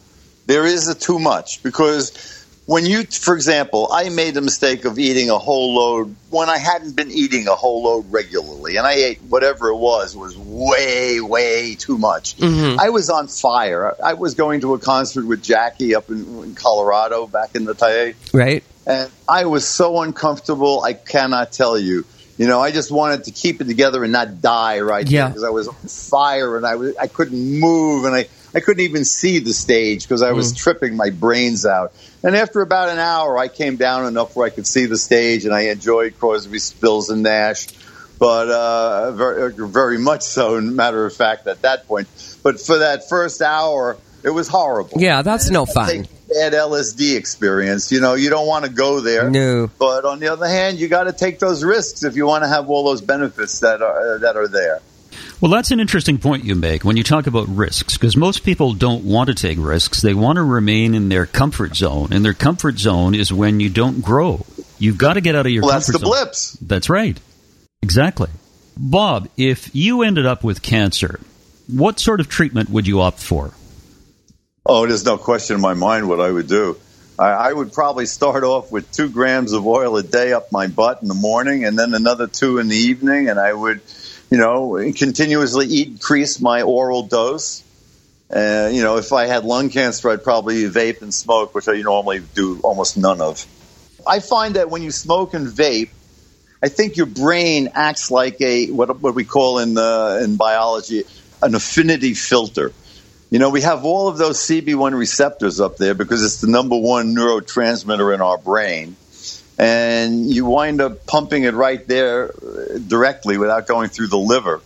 there 0.45 0.65
is 0.65 0.87
a 0.87 0.95
too 0.95 1.19
much 1.19 1.61
because 1.61 2.37
when 2.67 2.85
you, 2.85 3.03
for 3.03 3.33
example, 3.33 3.89
I 3.91 4.09
made 4.09 4.33
the 4.33 4.41
mistake 4.41 4.83
of 4.83 4.99
eating 4.99 5.29
a 5.29 5.37
whole 5.37 5.73
load 5.73 6.15
when 6.29 6.49
I 6.49 6.57
hadn't 6.57 6.95
been 6.97 7.11
eating 7.11 7.47
a 7.47 7.55
whole 7.55 7.83
load 7.83 8.11
regularly, 8.11 8.75
and 8.75 8.85
I 8.85 8.93
ate 8.93 9.21
whatever 9.21 9.69
it 9.69 9.77
was 9.77 10.15
was 10.15 10.37
way, 10.37 11.21
way 11.21 11.75
too 11.75 11.97
much. 11.97 12.37
Mm-hmm. 12.37 12.79
I 12.79 12.89
was 12.89 13.09
on 13.09 13.27
fire. 13.27 13.95
I 14.03 14.13
was 14.15 14.35
going 14.35 14.61
to 14.61 14.73
a 14.73 14.79
concert 14.79 15.25
with 15.25 15.41
Jackie 15.41 15.95
up 15.95 16.09
in, 16.09 16.43
in 16.43 16.55
Colorado 16.55 17.25
back 17.25 17.55
in 17.55 17.63
the 17.63 17.73
day, 17.73 18.15
right? 18.33 18.63
And 18.85 19.09
I 19.27 19.45
was 19.45 19.65
so 19.65 20.01
uncomfortable. 20.01 20.81
I 20.81 20.93
cannot 20.93 21.53
tell 21.53 21.77
you. 21.77 22.05
You 22.37 22.45
know, 22.45 22.61
I 22.61 22.71
just 22.71 22.91
wanted 22.91 23.23
to 23.25 23.31
keep 23.31 23.61
it 23.61 23.65
together 23.65 24.03
and 24.03 24.13
not 24.13 24.41
die 24.41 24.79
right 24.81 25.09
yeah. 25.09 25.27
because 25.27 25.43
I 25.43 25.49
was 25.49 25.67
on 25.67 25.75
fire 25.75 26.55
and 26.55 26.65
I 26.65 26.75
was 26.75 26.95
I 26.97 27.07
couldn't 27.07 27.59
move 27.59 28.05
and 28.05 28.15
I 28.15 28.27
I 28.53 28.59
couldn't 28.59 28.83
even 28.83 29.05
see 29.05 29.39
the 29.39 29.53
stage 29.53 30.03
because 30.03 30.21
I 30.21 30.31
was 30.31 30.53
mm. 30.53 30.57
tripping 30.57 30.95
my 30.95 31.09
brains 31.09 31.65
out. 31.65 31.93
And 32.23 32.35
after 32.35 32.61
about 32.61 32.89
an 32.89 32.99
hour, 32.99 33.37
I 33.37 33.47
came 33.47 33.75
down 33.75 34.05
enough 34.05 34.35
where 34.35 34.45
I 34.45 34.49
could 34.49 34.67
see 34.67 34.85
the 34.85 34.97
stage 34.97 35.45
and 35.45 35.53
I 35.53 35.69
enjoyed 35.69 36.17
Crosby, 36.19 36.59
Stills, 36.59 37.09
and 37.09 37.23
Nash. 37.23 37.67
But 38.19 38.49
uh, 38.49 39.11
very, 39.11 39.53
very 39.53 39.97
much 39.99 40.23
so, 40.23 40.59
matter 40.59 41.05
of 41.05 41.13
fact, 41.13 41.45
at 41.45 41.61
that 41.61 41.87
point. 41.87 42.07
But 42.41 42.59
for 42.59 42.79
that 42.79 43.07
first 43.09 43.43
hour, 43.43 43.97
it 44.23 44.31
was 44.31 44.47
horrible. 44.47 44.99
Yeah, 44.99 45.21
that's 45.21 45.51
no 45.51 45.67
fun 45.67 46.07
bad 46.27 46.53
LSD 46.53 47.15
experience. 47.15 47.91
You 47.91 48.01
know, 48.01 48.13
you 48.13 48.29
don't 48.29 48.47
want 48.47 48.65
to 48.65 48.71
go 48.71 48.99
there. 49.01 49.29
No. 49.29 49.69
But 49.79 50.05
on 50.05 50.19
the 50.19 50.27
other 50.27 50.47
hand, 50.47 50.79
you 50.79 50.87
got 50.87 51.05
to 51.05 51.13
take 51.13 51.39
those 51.39 51.63
risks 51.63 52.03
if 52.03 52.15
you 52.15 52.25
want 52.25 52.43
to 52.43 52.47
have 52.47 52.69
all 52.69 52.85
those 52.85 53.01
benefits 53.01 53.59
that 53.61 53.81
are 53.81 54.15
uh, 54.15 54.17
that 54.19 54.35
are 54.35 54.47
there. 54.47 54.81
Well, 55.39 55.51
that's 55.51 55.69
an 55.69 55.79
interesting 55.79 56.17
point 56.17 56.45
you 56.45 56.55
make 56.55 56.83
when 56.83 56.97
you 56.97 57.03
talk 57.03 57.27
about 57.27 57.47
risks, 57.47 57.95
because 57.95 58.17
most 58.17 58.43
people 58.43 58.73
don't 58.73 59.03
want 59.03 59.27
to 59.29 59.35
take 59.35 59.57
risks. 59.59 60.01
They 60.01 60.15
want 60.15 60.37
to 60.37 60.43
remain 60.43 60.95
in 60.95 61.09
their 61.09 61.27
comfort 61.27 61.75
zone, 61.75 62.09
and 62.11 62.25
their 62.25 62.33
comfort 62.33 62.79
zone 62.79 63.13
is 63.13 63.31
when 63.31 63.59
you 63.59 63.69
don't 63.69 64.01
grow. 64.01 64.45
You've 64.79 64.97
got 64.97 65.13
to 65.13 65.21
get 65.21 65.35
out 65.35 65.45
of 65.45 65.51
your 65.51 65.63
well, 65.63 65.73
comfort 65.73 65.91
that's 65.91 66.01
the 66.01 66.05
zone. 66.05 66.09
blips. 66.09 66.51
That's 66.53 66.89
right. 66.89 67.19
Exactly. 67.83 68.29
Bob, 68.75 69.29
if 69.37 69.75
you 69.75 70.01
ended 70.01 70.25
up 70.25 70.43
with 70.43 70.61
cancer, 70.61 71.19
what 71.67 71.99
sort 71.99 72.19
of 72.19 72.29
treatment 72.29 72.69
would 72.69 72.87
you 72.87 73.01
opt 73.01 73.19
for? 73.19 73.53
Oh, 74.69 74.85
there's 74.85 75.05
no 75.05 75.17
question 75.17 75.55
in 75.55 75.61
my 75.61 75.75
mind 75.75 76.09
what 76.09 76.19
I 76.19 76.29
would 76.29 76.49
do. 76.49 76.77
I, 77.17 77.29
I, 77.29 77.53
would 77.53 77.71
probably 77.71 78.05
start 78.05 78.43
off 78.43 78.69
with 78.69 78.91
two 78.91 79.07
grams 79.07 79.53
of 79.53 79.65
oil 79.65 79.95
a 79.95 80.03
day 80.03 80.33
up 80.33 80.51
my 80.51 80.67
butt 80.67 81.01
in 81.01 81.07
the 81.07 81.13
morning, 81.13 81.63
and 81.63 81.79
then 81.79 81.93
another 81.93 82.27
two 82.27 82.57
in 82.57 82.67
the 82.67 82.75
evening, 82.75 83.29
and 83.29 83.39
I 83.39 83.53
would, 83.53 83.79
you 84.29 84.37
know, 84.37 84.75
continuously 84.93 85.83
increase 85.83 86.41
my 86.41 86.63
oral 86.63 87.03
dose. 87.03 87.63
Uh, 88.29 88.69
you 88.69 88.83
know, 88.83 88.97
if 88.97 89.13
I 89.13 89.27
had 89.27 89.45
lung 89.45 89.69
cancer, 89.69 90.09
I'd 90.09 90.21
probably 90.25 90.65
vape 90.65 91.01
and 91.01 91.13
smoke, 91.13 91.55
which 91.55 91.69
I 91.69 91.79
normally 91.79 92.21
do 92.35 92.59
almost 92.59 92.97
none 92.97 93.21
of. 93.21 93.45
I 94.05 94.19
find 94.19 94.57
that 94.57 94.69
when 94.69 94.83
you 94.83 94.91
smoke 94.91 95.33
and 95.33 95.47
vape, 95.47 95.91
I 96.61 96.67
think 96.67 96.97
your 96.97 97.05
brain 97.05 97.69
acts 97.73 98.11
like 98.11 98.41
a 98.41 98.67
what 98.67 98.99
what 98.99 99.15
we 99.15 99.23
call 99.23 99.59
in 99.59 99.75
the 99.75 100.19
in 100.25 100.35
biology 100.35 101.05
an 101.41 101.55
affinity 101.55 102.13
filter. 102.13 102.73
You 103.29 103.39
know, 103.39 103.49
we 103.49 103.61
have 103.61 103.83
all 103.83 104.07
of 104.07 104.17
those 104.17 104.39
CB1 104.39 104.97
receptors 104.97 105.59
up 105.59 105.75
there 105.77 105.93
because 105.93 106.23
it's 106.23 106.39
the 106.39 106.47
number 106.47 106.77
one 106.77 107.13
neurotransmitter 107.13 108.13
in 108.13 108.21
our 108.21 108.37
brain. 108.37 108.95
And 109.57 110.27
you 110.27 110.45
wind 110.45 110.79
up 110.79 111.05
pumping 111.05 111.43
it 111.43 111.53
right 111.53 111.85
there 111.87 112.31
uh, 112.31 112.77
directly 112.77 113.37
without 113.37 113.67
going 113.67 113.89
through 113.89 114.07
the 114.07 114.17
liver. 114.17 114.61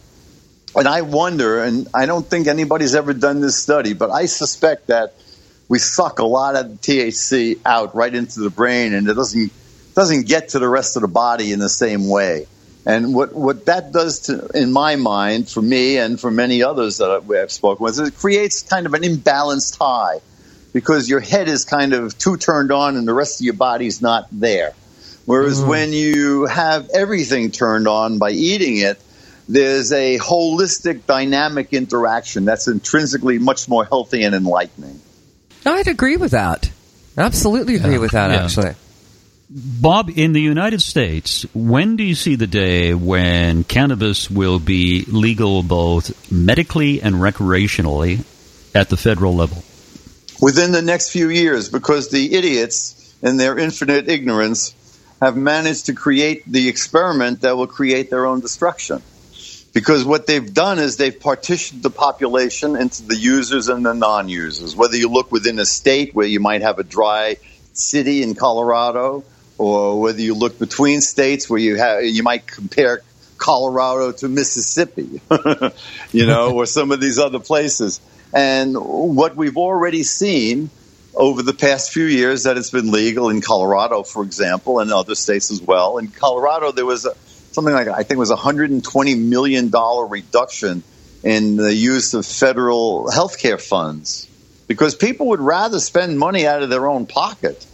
And 0.76 0.88
I 0.88 1.02
wonder, 1.02 1.64
and 1.64 1.88
I 1.94 2.06
don't 2.06 2.26
think 2.26 2.48
anybody's 2.48 2.94
ever 2.94 3.14
done 3.14 3.42
this 3.42 3.58
study, 3.58 3.94
but 3.94 4.12
I 4.12 4.26
suspect 4.26 4.88
that 4.88 5.16
we 5.68 5.80
suck 5.80 6.20
a 6.20 6.26
lot 6.26 6.56
of 6.56 6.68
THC 6.82 7.60
out 7.66 7.96
right 7.96 8.14
into 8.14 8.42
the 8.42 8.50
brain 8.50 8.94
and 8.94 9.08
it 9.08 9.14
doesn't 9.14 9.52
doesn't 9.96 10.28
get 10.28 10.50
to 10.50 10.60
the 10.60 10.70
rest 10.70 10.96
of 10.96 11.02
the 11.02 11.08
body 11.08 11.52
in 11.52 11.60
the 11.60 11.70
same 11.70 12.08
way. 12.08 12.46
And 12.86 13.14
what, 13.14 13.34
what 13.34 13.66
that 13.68 13.92
does 13.92 14.22
to, 14.22 14.48
in 14.56 14.72
my 14.72 14.96
mind, 14.96 15.48
for 15.48 15.62
me 15.62 15.98
and 15.98 16.20
for 16.20 16.32
many 16.32 16.64
others 16.64 16.98
that 16.98 17.12
I've 17.12 17.52
spoken 17.52 17.84
with, 17.84 17.94
is 17.94 18.00
it 18.00 18.18
creates 18.18 18.64
kind 18.64 18.86
of 18.86 18.94
an 18.94 19.04
imbalanced 19.04 19.78
high. 19.78 20.22
because 20.74 21.10
your 21.10 21.20
head 21.20 21.48
is 21.48 21.66
kind 21.66 21.94
of 21.94 22.18
too 22.18 22.38
turned 22.38 22.72
on 22.72 22.96
and 22.96 23.08
the 23.08 23.14
rest 23.14 23.42
of 23.42 23.46
your 23.46 23.54
body's 23.54 24.02
not 24.02 24.28
there. 24.32 24.74
Whereas 25.26 25.62
mm. 25.62 25.68
when 25.68 25.94
you 25.94 26.46
have 26.46 26.90
everything 26.94 27.52
turned 27.52 27.88
on 27.88 28.18
by 28.18 28.32
eating 28.32 28.78
it, 28.78 29.00
there's 29.48 29.92
a 29.92 30.18
holistic 30.18 31.06
dynamic 31.06 31.74
interaction 31.74 32.46
that's 32.46 32.68
intrinsically 32.68 33.38
much 33.38 33.68
more 33.68 33.86
healthy 33.86 34.24
and 34.24 34.34
enlightening. 34.34 35.00
I'd 35.66 35.88
agree 35.88 36.18
with 36.18 36.32
that. 36.32 36.72
Absolutely 37.18 37.76
agree 37.76 37.94
yeah. 37.94 38.00
with 38.00 38.12
that, 38.12 38.32
yeah. 38.32 38.44
actually. 38.44 38.76
Bob, 39.54 40.10
in 40.10 40.32
the 40.32 40.40
United 40.40 40.82
States, 40.82 41.46
when 41.54 41.98
do 41.98 42.06
you 42.06 42.16
see 42.16 42.36
the 42.36 42.48
day 42.48 42.94
when 42.94 43.66
cannabis 43.66 44.32
will 44.32 44.60
be 44.60 45.04
legal 45.10 45.62
both 45.62 46.32
medically 46.32 47.02
and 47.02 47.16
recreationally 47.16 48.24
at 48.74 48.88
the 48.88 48.96
federal 48.96 49.36
level? 49.36 49.62
Within 50.42 50.72
the 50.72 50.82
next 50.82 51.10
few 51.10 51.30
years, 51.30 51.68
because 51.68 52.10
the 52.10 52.34
idiots, 52.34 53.14
in 53.22 53.36
their 53.36 53.60
infinite 53.60 54.08
ignorance, 54.08 54.74
have 55.22 55.36
managed 55.36 55.88
to 55.88 55.94
create 55.94 56.50
the 56.50 56.70
experiment 56.70 57.42
that 57.42 57.58
will 57.58 57.68
create 57.68 58.10
their 58.10 58.26
own 58.26 58.40
destruction. 58.40 59.02
Because 59.74 60.06
what 60.06 60.28
they've 60.28 60.54
done 60.54 60.80
is 60.80 60.96
they've 60.96 61.20
partitioned 61.20 61.84
the 61.84 61.90
population 61.90 62.78
into 62.78 63.04
the 63.04 63.18
users 63.18 63.68
and 63.68 63.86
the 63.86 63.94
non 63.94 64.30
users. 64.30 64.78
Whether 64.78 64.96
you 64.96 65.10
look 65.10 65.30
within 65.30 65.60
a 65.60 65.66
state 65.66 66.16
where 66.16 66.28
you 66.28 66.40
might 66.40 66.62
have 66.62 66.80
a 66.80 66.86
dry 66.86 67.36
city 67.74 68.24
in 68.24 68.34
Colorado, 68.36 69.26
or 69.58 70.00
whether 70.00 70.22
you 70.22 70.34
look 70.34 70.58
between 70.60 71.02
states 71.02 71.50
where 71.50 71.60
you 71.60 71.76
have 71.76 72.04
you 72.04 72.24
might 72.24 72.48
compare 72.48 73.02
Colorado 73.38 74.12
to 74.12 74.30
Mississippi, 74.30 75.22
you 76.12 76.26
know, 76.28 76.54
or 76.56 76.66
some 76.66 76.92
of 76.92 77.02
these 77.02 77.18
other 77.18 77.40
places. 77.40 78.00
And 78.34 78.76
what 78.76 79.36
we've 79.36 79.58
already 79.58 80.04
seen 80.04 80.70
over 81.16 81.42
the 81.42 81.54
past 81.54 81.92
few 81.92 82.06
years 82.06 82.44
that 82.44 82.58
it's 82.58 82.70
been 82.70 82.92
legal 82.92 83.30
in 83.30 83.42
Colorado, 83.42 84.04
for 84.04 84.24
example, 84.24 84.80
and 84.80 84.94
other 84.94 85.16
states 85.16 85.52
as 85.52 85.62
well. 85.62 85.98
In 85.98 86.08
Colorado, 86.08 86.72
there 86.72 86.86
was 86.86 87.06
a, 87.06 87.16
something 87.52 87.74
like 87.74 87.88
I 87.88 88.04
think 88.04 88.12
it 88.12 88.18
was 88.18 88.32
a 88.32 88.36
hundred 88.36 88.70
and 88.70 88.84
twenty 88.84 89.16
million 89.16 89.70
dollar 89.70 90.06
reduction 90.06 90.84
in 91.24 91.58
the 91.58 91.74
use 91.74 92.14
of 92.14 92.26
federal 92.26 93.12
health 93.12 93.40
care 93.40 93.58
funds 93.58 94.28
because 94.68 94.96
people 94.96 95.28
would 95.28 95.42
rather 95.42 95.80
spend 95.80 96.18
money 96.18 96.48
out 96.48 96.64
of 96.64 96.70
their 96.70 96.88
own 96.88 97.06
pocket 97.06 97.66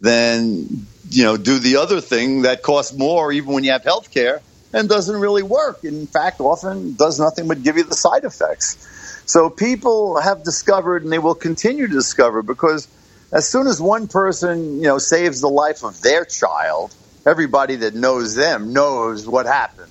than 0.00 0.86
you 1.10 1.24
know, 1.24 1.36
do 1.36 1.58
the 1.58 1.76
other 1.76 2.00
thing 2.00 2.42
that 2.42 2.62
costs 2.62 2.96
more 2.96 3.32
even 3.32 3.52
when 3.54 3.64
you 3.64 3.72
have 3.72 3.84
health 3.84 4.10
care 4.10 4.40
and 4.72 4.88
doesn't 4.88 5.20
really 5.20 5.42
work. 5.42 5.84
In 5.84 6.06
fact, 6.06 6.40
often 6.40 6.94
does 6.94 7.20
nothing 7.20 7.48
but 7.48 7.62
give 7.62 7.76
you 7.76 7.84
the 7.84 7.94
side 7.94 8.24
effects. 8.24 9.22
So 9.26 9.50
people 9.50 10.20
have 10.20 10.44
discovered 10.44 11.02
and 11.04 11.12
they 11.12 11.18
will 11.18 11.34
continue 11.34 11.86
to 11.86 11.92
discover 11.92 12.42
because 12.42 12.88
as 13.32 13.48
soon 13.48 13.66
as 13.66 13.80
one 13.80 14.06
person, 14.08 14.76
you 14.76 14.82
know, 14.82 14.98
saves 14.98 15.40
the 15.40 15.48
life 15.48 15.82
of 15.82 16.00
their 16.02 16.24
child, 16.24 16.94
everybody 17.26 17.76
that 17.76 17.94
knows 17.94 18.34
them 18.34 18.72
knows 18.72 19.26
what 19.26 19.46
happened. 19.46 19.90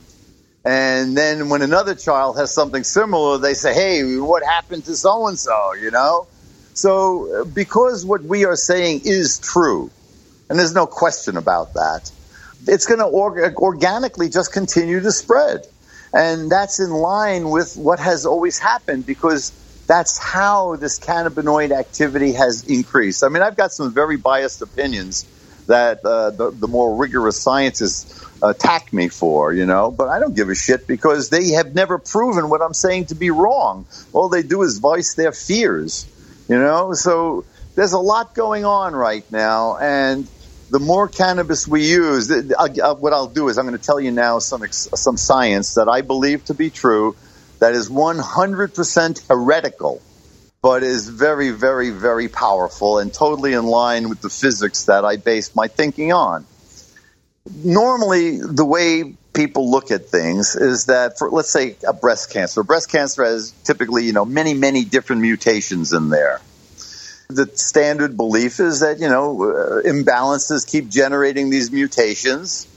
And 0.66 1.18
then 1.18 1.50
when 1.50 1.62
another 1.62 1.94
child 1.96 2.38
has 2.38 2.54
something 2.54 2.84
similar, 2.84 3.38
they 3.38 3.54
say, 3.54 3.74
"Hey, 3.74 4.18
what 4.18 4.44
happened 4.44 4.86
to 4.86 4.96
so 4.96 5.28
and 5.28 5.38
so?" 5.38 5.74
You 5.74 5.92
know. 5.92 6.28
So 6.74 7.42
uh, 7.42 7.44
because 7.44 8.06
what 8.06 8.24
we 8.24 8.46
are 8.46 8.56
saying 8.56 9.02
is 9.04 9.40
true, 9.40 9.92
and 10.54 10.60
there's 10.60 10.76
no 10.76 10.86
question 10.86 11.36
about 11.36 11.74
that. 11.74 12.12
It's 12.68 12.86
going 12.86 13.00
to 13.00 13.08
org- 13.08 13.56
organically 13.56 14.30
just 14.30 14.54
continue 14.54 15.00
to 15.00 15.12
spread. 15.12 15.62
And 16.14 16.52
that's 16.52 16.80
in 16.80 16.92
line 16.92 17.50
with 17.50 17.74
what 17.76 17.98
has 17.98 18.28
always 18.28 18.60
happened 18.60 19.08
because 19.08 19.52
that's 19.88 20.20
how 20.20 20.76
this 20.76 21.00
cannabinoid 21.00 21.72
activity 21.72 22.34
has 22.34 22.66
increased. 22.66 23.24
I 23.24 23.30
mean, 23.30 23.42
I've 23.42 23.58
got 23.58 23.72
some 23.72 23.96
very 23.96 24.18
biased 24.18 24.62
opinions 24.62 25.26
that 25.66 26.06
uh, 26.06 26.30
the, 26.30 26.52
the, 26.52 26.68
more 26.68 26.98
rigorous 26.98 27.42
scientists 27.42 28.24
attack 28.44 28.94
me 28.94 29.08
for, 29.08 29.54
you 29.54 29.66
know, 29.66 29.90
but 29.90 30.10
I 30.10 30.20
don't 30.20 30.36
give 30.36 30.50
a 30.50 30.56
shit 30.56 30.86
because 30.86 31.32
they 31.32 31.54
have 31.54 31.74
never 31.74 31.98
proven 31.98 32.48
what 32.52 32.62
I'm 32.62 32.76
saying 32.76 33.08
to 33.08 33.16
be 33.16 33.32
wrong. 33.32 33.88
All 34.14 34.30
they 34.30 34.44
do 34.44 34.62
is 34.62 34.78
voice 34.78 35.16
their 35.16 35.32
fears, 35.32 36.06
you 36.48 36.60
know, 36.60 36.94
so 36.94 37.44
there's 37.76 37.94
a 37.94 38.00
lot 38.00 38.36
going 38.36 38.66
on 38.66 38.94
right 38.94 39.24
now. 39.32 39.78
And 39.78 40.28
the 40.74 40.80
more 40.80 41.08
cannabis 41.08 41.68
we 41.68 41.88
use, 41.88 42.32
what 42.32 43.14
I'll 43.14 43.28
do 43.28 43.48
is 43.48 43.60
I'm 43.60 43.68
going 43.68 43.78
to 43.78 43.84
tell 43.84 44.00
you 44.00 44.10
now 44.10 44.40
some 44.40 44.66
some 44.72 45.18
science 45.18 45.76
that 45.76 45.88
I 45.88 46.02
believe 46.02 46.46
to 46.46 46.56
be 46.56 46.72
true, 46.72 47.16
that 47.60 47.76
is 47.76 47.92
100% 47.92 49.28
heretical, 49.28 50.02
but 50.64 50.82
is 50.82 51.08
very, 51.08 51.52
very, 51.52 51.92
very 51.92 52.28
powerful 52.28 52.98
and 52.98 53.14
totally 53.14 53.54
in 53.54 53.66
line 53.66 54.10
with 54.10 54.22
the 54.22 54.32
physics 54.32 54.86
that 54.86 55.06
I 55.06 55.18
base 55.18 55.56
my 55.56 55.68
thinking 55.68 56.12
on. 56.12 56.44
Normally, 57.64 58.40
the 58.40 58.66
way 58.66 59.14
people 59.32 59.70
look 59.70 59.92
at 59.92 60.08
things 60.08 60.56
is 60.56 60.88
that 60.88 61.20
for 61.20 61.30
let's 61.30 61.52
say 61.52 61.76
a 61.88 61.94
breast 61.94 62.32
cancer, 62.32 62.64
breast 62.64 62.90
cancer 62.90 63.24
has 63.24 63.52
typically 63.64 64.06
you 64.06 64.14
know 64.14 64.26
many, 64.26 64.56
many 64.56 64.86
different 64.86 65.22
mutations 65.22 65.94
in 65.94 66.10
there 66.10 66.42
the 67.36 67.50
standard 67.56 68.16
belief 68.18 68.60
is 68.60 68.82
that, 68.82 69.00
you 69.00 69.10
know, 69.10 69.44
uh, 69.44 69.82
imbalances 69.84 70.70
keep 70.70 70.90
generating 70.90 71.50
these 71.50 71.72
mutations, 71.72 72.68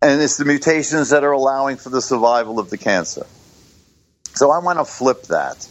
and 0.00 0.20
it's 0.20 0.36
the 0.36 0.44
mutations 0.44 1.10
that 1.10 1.24
are 1.24 1.32
allowing 1.32 1.76
for 1.76 1.90
the 1.90 2.02
survival 2.02 2.58
of 2.58 2.70
the 2.70 2.78
cancer. 2.78 3.26
So 4.34 4.50
I 4.50 4.58
want 4.58 4.78
to 4.78 4.84
flip 4.84 5.24
that. 5.24 5.68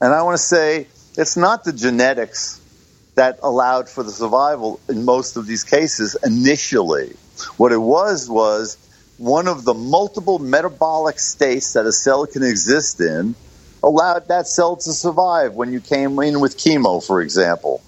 And 0.00 0.14
I 0.14 0.22
want 0.22 0.38
to 0.38 0.42
say 0.42 0.86
it's 1.16 1.36
not 1.36 1.64
the 1.64 1.72
genetics 1.72 2.60
that 3.16 3.40
allowed 3.42 3.88
for 3.88 4.02
the 4.02 4.10
survival 4.10 4.80
in 4.88 5.04
most 5.04 5.36
of 5.36 5.46
these 5.46 5.64
cases 5.64 6.16
initially. 6.24 7.14
What 7.58 7.72
it 7.72 7.78
was 7.78 8.28
was 8.30 8.78
one 9.18 9.48
of 9.48 9.64
the 9.64 9.74
multiple 9.74 10.38
metabolic 10.38 11.18
states 11.18 11.74
that 11.74 11.84
a 11.84 11.92
cell 11.92 12.26
can 12.26 12.42
exist 12.42 13.00
in 13.00 13.34
allowed 13.82 14.28
that 14.28 14.46
cell 14.46 14.76
to 14.76 14.92
survive 14.92 15.54
when 15.54 15.72
you 15.72 15.80
came 15.80 16.18
in 16.20 16.40
with 16.40 16.56
chemo, 16.56 17.04
for 17.04 17.20
example. 17.20 17.80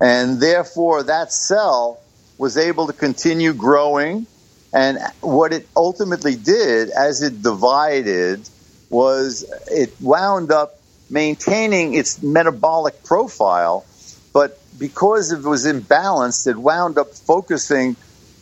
And 0.00 0.40
therefore, 0.40 1.04
that 1.04 1.32
cell 1.32 2.00
was 2.38 2.56
able 2.56 2.88
to 2.88 2.92
continue 2.92 3.52
growing. 3.52 4.26
And 4.72 4.98
what 5.20 5.52
it 5.52 5.68
ultimately 5.76 6.34
did 6.34 6.90
as 6.90 7.22
it 7.22 7.42
divided 7.42 8.48
was 8.90 9.44
it 9.70 9.92
wound 10.00 10.50
up 10.50 10.78
maintaining 11.10 11.94
its 11.94 12.22
metabolic 12.22 13.04
profile, 13.04 13.84
but 14.32 14.58
because 14.78 15.30
it 15.30 15.42
was 15.42 15.66
imbalanced, 15.66 16.46
it 16.46 16.56
wound 16.56 16.98
up 16.98 17.10
focusing 17.10 17.96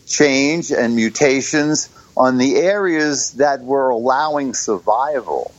change 0.06 0.70
and 0.70 0.94
mutations 0.94 1.88
on 2.16 2.38
the 2.38 2.56
areas 2.56 3.32
that 3.34 3.60
were 3.62 3.90
allowing 3.90 4.54
survival. 4.54 5.52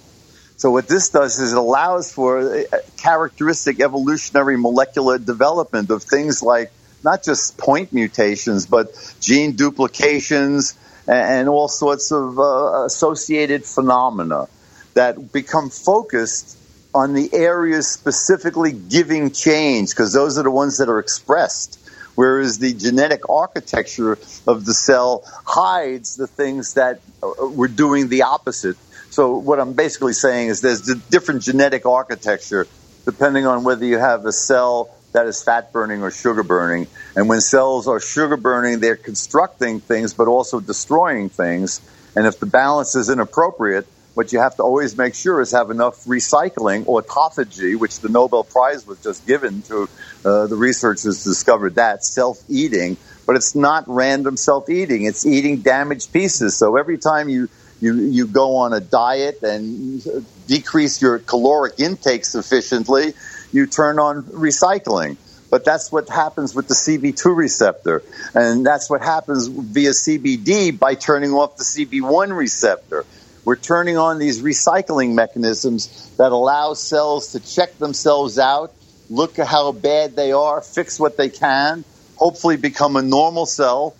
So 0.62 0.70
what 0.70 0.88
this 0.88 1.10
does 1.10 1.40
is 1.40 1.54
it 1.54 1.58
allows 1.58 2.12
for 2.12 2.66
characteristic 2.96 3.80
evolutionary 3.80 4.58
molecular 4.58 5.18
development 5.18 5.90
of 5.90 6.04
things 6.04 6.44
like 6.44 6.72
not 7.04 7.24
just 7.24 7.58
point 7.58 7.92
mutations, 7.92 8.68
but 8.68 8.90
gene 9.20 9.56
duplications 9.56 10.76
and 11.08 11.50
all 11.50 11.68
sorts 11.68 12.12
of 12.12 12.38
uh, 12.38 12.86
associated 12.86 13.66
phenomena 13.66 14.50
that 14.94 15.32
become 15.34 15.72
focused 15.72 16.56
on 16.94 17.16
the 17.16 17.34
areas 17.34 17.88
specifically 17.88 18.72
giving 18.72 19.32
change, 19.32 19.90
because 19.90 20.14
those 20.14 20.38
are 20.38 20.44
the 20.44 20.52
ones 20.52 20.78
that 20.78 20.90
are 20.90 21.00
expressed. 21.00 21.80
Whereas 22.14 22.60
the 22.60 22.72
genetic 22.76 23.28
architecture 23.30 24.20
of 24.46 24.66
the 24.66 24.76
cell 24.76 25.24
hides 25.26 26.18
the 26.18 26.28
things 26.28 26.76
that 26.76 27.02
uh, 27.24 27.48
were 27.48 27.68
doing 27.68 28.10
the 28.10 28.22
opposite 28.22 28.78
so 29.12 29.38
what 29.38 29.60
I'm 29.60 29.74
basically 29.74 30.14
saying 30.14 30.50
is 30.50 30.62
there's 30.62 30.90
a 30.90 30.96
different 30.96 31.44
genetic 31.44 31.86
architecture 31.86 32.66
depending 33.06 33.46
on 33.46 33.64
whether 33.64 33.86
you 33.86 33.98
have 33.98 34.26
a 34.26 34.32
cell 34.32 34.90
that 35.12 35.28
is 35.28 35.44
fat 35.44 35.74
burning 35.74 36.02
or 36.02 36.12
sugar 36.12 36.44
burning. 36.44 36.88
And 37.16 37.28
when 37.28 37.42
cells 37.42 37.90
are 37.90 38.00
sugar 38.00 38.38
burning, 38.38 38.80
they're 38.80 38.96
constructing 38.96 39.82
things 39.82 40.14
but 40.14 40.30
also 40.30 40.62
destroying 40.62 41.28
things. 41.28 41.82
And 42.16 42.26
if 42.26 42.40
the 42.40 42.46
balance 42.46 42.96
is 42.96 43.10
inappropriate, 43.10 43.86
what 44.14 44.32
you 44.32 44.40
have 44.40 44.56
to 44.58 44.64
always 44.64 44.98
make 44.98 45.14
sure 45.14 45.42
is 45.42 45.52
have 45.52 45.72
enough 45.72 46.06
recycling, 46.06 46.86
autophagy, 46.86 47.78
which 47.78 48.00
the 48.00 48.10
Nobel 48.10 48.46
Prize 48.46 48.88
was 48.88 49.02
just 49.04 49.28
given 49.28 49.62
to 49.64 49.90
uh, 50.24 50.48
the 50.48 50.56
researchers 50.56 51.24
discovered 51.24 51.76
that 51.76 52.04
self-eating, 52.04 52.96
but 53.26 53.36
it's 53.36 53.56
not 53.56 53.84
random 53.88 54.38
self-eating. 54.38 55.04
It's 55.04 55.26
eating 55.26 55.58
damaged 55.58 56.14
pieces. 56.14 56.58
So 56.58 56.78
every 56.78 56.98
time 56.98 57.28
you 57.28 57.50
you, 57.82 57.96
you 57.96 58.28
go 58.28 58.58
on 58.58 58.74
a 58.74 58.80
diet 58.80 59.42
and 59.44 60.02
decrease 60.48 61.02
your 61.02 61.20
caloric 61.20 61.80
intake 61.80 62.24
sufficiently, 62.24 63.14
you 63.52 63.68
turn 63.68 64.00
on 64.00 64.24
recycling. 64.24 65.18
But 65.50 65.66
that's 65.66 65.92
what 65.92 66.08
happens 66.08 66.56
with 66.56 66.70
the 66.70 66.76
CB2 66.76 67.36
receptor. 67.36 68.04
And 68.34 68.66
that's 68.66 68.90
what 68.90 69.02
happens 69.02 69.48
via 69.48 69.90
CBD 69.90 70.80
by 70.80 70.96
turning 70.96 71.34
off 71.34 71.58
the 71.58 71.66
CB1 71.66 72.34
receptor. 72.38 73.06
We're 73.44 73.58
turning 73.58 73.98
on 73.98 74.18
these 74.18 74.42
recycling 74.42 75.14
mechanisms 75.14 76.16
that 76.16 76.32
allow 76.32 76.74
cells 76.74 77.34
to 77.34 77.42
check 77.42 77.78
themselves 77.80 78.40
out 78.40 78.74
look 79.12 79.38
at 79.38 79.48
how 79.48 79.74
bad 79.74 80.16
they 80.16 80.32
are, 80.32 80.62
fix 80.62 81.00
what 81.00 81.18
they 81.18 81.30
can, 81.30 81.84
hopefully 82.16 82.56
become 82.56 82.96
a 82.96 83.02
normal 83.02 83.46
cell, 83.46 83.94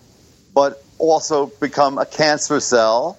but 0.54 0.82
also 0.98 1.46
become 1.46 1.98
a 1.98 2.06
cancer 2.06 2.58
cell. 2.60 3.18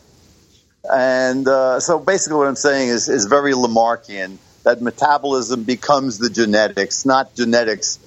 And 0.91 1.47
uh, 1.47 1.79
so 1.79 1.99
basically, 1.99 2.37
what 2.37 2.47
I'm 2.47 2.55
saying 2.55 2.89
is, 2.89 3.07
is 3.09 3.25
very 3.25 3.53
Lamarckian 3.53 4.37
that 4.63 4.81
metabolism 4.81 5.63
becomes 5.63 6.17
the 6.17 6.29
genetics, 6.29 7.05
not 7.05 7.35
genetics 7.35 7.99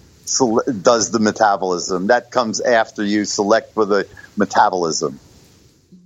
does 0.82 1.10
the 1.10 1.20
metabolism. 1.20 2.08
That 2.08 2.30
comes 2.30 2.60
after 2.60 3.04
you 3.04 3.24
select 3.24 3.74
for 3.74 3.84
the 3.84 4.08
metabolism. 4.36 5.20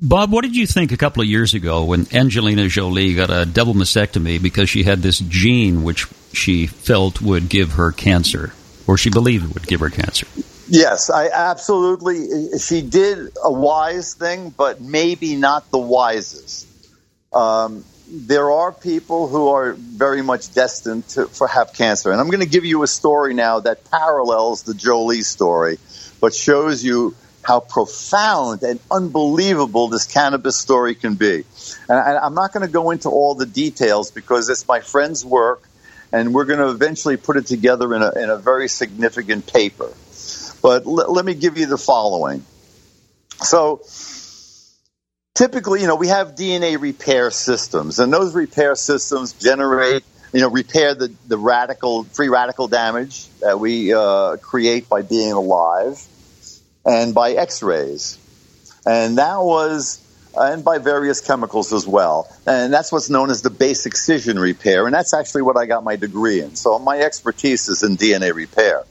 Bob, 0.03 0.31
what 0.33 0.43
did 0.43 0.57
you 0.57 0.67
think 0.67 0.93
a 0.93 0.97
couple 0.97 1.23
of 1.23 1.29
years 1.29 1.55
ago 1.55 1.85
when 1.85 2.07
Angelina 2.13 2.69
Jolie 2.69 3.15
got 3.15 3.31
a 3.31 3.45
double 3.45 3.75
mastectomy 3.75 4.41
because 4.41 4.69
she 4.69 4.83
had 4.83 5.01
this 5.01 5.19
gene 5.19 5.83
which 5.83 6.07
she 6.33 6.67
felt 6.67 7.21
would 7.21 7.49
give 7.49 7.73
her 7.73 7.93
cancer, 7.93 8.53
or 8.87 8.97
she 8.97 9.11
believed 9.11 9.53
would 9.55 9.67
give 9.67 9.81
her 9.81 9.91
cancer? 9.91 10.27
Yes, 10.71 11.11
I 11.11 11.29
absolutely. 11.29 12.59
She 12.59 12.81
did 12.81 13.33
a 13.43 13.53
wise 13.53 14.15
thing, 14.15 14.51
but 14.51 14.81
maybe 14.81 15.35
not 15.35 15.69
the 15.73 15.79
wisest. 15.79 16.69
Um, 17.33 17.85
there 18.09 18.53
are 18.53 18.71
people 18.71 19.27
who 19.27 19.49
are 19.49 19.73
very 19.73 20.23
much 20.23 20.55
destined 20.55 21.09
to 21.09 21.27
for 21.27 21.49
have 21.49 21.73
cancer, 21.73 22.13
and 22.13 22.21
I'm 22.21 22.29
going 22.29 22.45
to 22.45 22.49
give 22.49 22.65
you 22.65 22.85
a 22.85 22.87
story 22.87 23.35
now 23.35 23.61
that 23.61 23.91
parallels 23.91 24.63
the 24.63 24.75
Jolie 24.75 25.23
story, 25.23 25.79
but 26.21 26.35
shows 26.35 26.85
you 26.85 27.17
how 27.43 27.59
profound 27.59 28.63
and 28.63 28.79
unbelievable 28.93 29.89
this 29.89 30.07
cannabis 30.07 30.57
story 30.57 30.95
can 30.95 31.17
be. 31.17 31.45
And 31.89 31.99
I, 31.99 32.27
am 32.27 32.35
not 32.35 32.53
going 32.53 32.65
to 32.65 32.73
go 32.73 32.93
into 32.93 33.09
all 33.09 33.35
the 33.35 33.47
details 33.47 34.13
because 34.13 34.49
it's 34.49 34.69
my 34.69 34.81
friend's 34.81 35.25
work, 35.25 35.69
and 36.13 36.33
we're 36.33 36.45
going 36.45 36.61
to 36.61 36.69
eventually 36.69 37.17
put 37.17 37.37
it 37.37 37.47
together 37.47 37.93
in 37.93 38.03
a, 38.03 38.13
in 38.13 38.31
a 38.31 38.37
very 38.37 38.69
significant 38.69 39.53
paper. 39.53 39.93
But 40.63 40.87
l- 40.87 41.13
let 41.13 41.25
me 41.25 41.35
give 41.35 41.59
you 41.59 41.67
the 41.67 41.79
following. 41.79 42.45
So, 43.43 43.83
typically, 45.35 45.81
you 45.81 45.87
know, 45.87 45.97
we 45.97 46.09
have 46.09 46.35
DNA 46.35 46.81
repair 46.81 47.31
systems, 47.31 47.99
and 47.99 48.13
those 48.13 48.35
repair 48.35 48.75
systems 48.75 49.33
generate, 49.33 50.05
you 50.33 50.41
know, 50.41 50.51
repair 50.51 50.95
the, 50.95 51.13
the 51.29 51.39
radical, 51.39 52.05
free 52.05 52.29
radical 52.29 52.69
damage 52.69 53.29
that 53.41 53.59
we 53.59 53.93
uh, 53.95 54.37
create 54.39 54.89
by 54.89 55.03
being 55.03 55.33
alive 55.33 56.05
and 56.85 57.15
by 57.15 57.33
X-rays. 57.33 58.19
And 58.87 59.19
that 59.19 59.41
was, 59.41 60.01
and 60.37 60.65
by 60.65 60.79
various 60.79 61.21
chemicals 61.21 61.73
as 61.73 61.87
well. 61.87 62.29
And 62.47 62.73
that's 62.73 62.93
what's 62.93 63.11
known 63.11 63.31
as 63.31 63.43
the 63.43 63.51
base 63.51 63.87
excision 63.87 64.39
repair. 64.39 64.87
And 64.87 64.95
that's 64.95 65.15
actually 65.15 65.43
what 65.43 65.57
I 65.57 65.67
got 65.67 65.85
my 65.85 65.97
degree 65.97 66.41
in. 66.41 66.57
So 66.57 66.79
my 66.79 66.99
expertise 66.99 67.69
is 67.69 67.83
in 67.83 67.97
DNA 67.97 68.35
repair. 68.35 68.85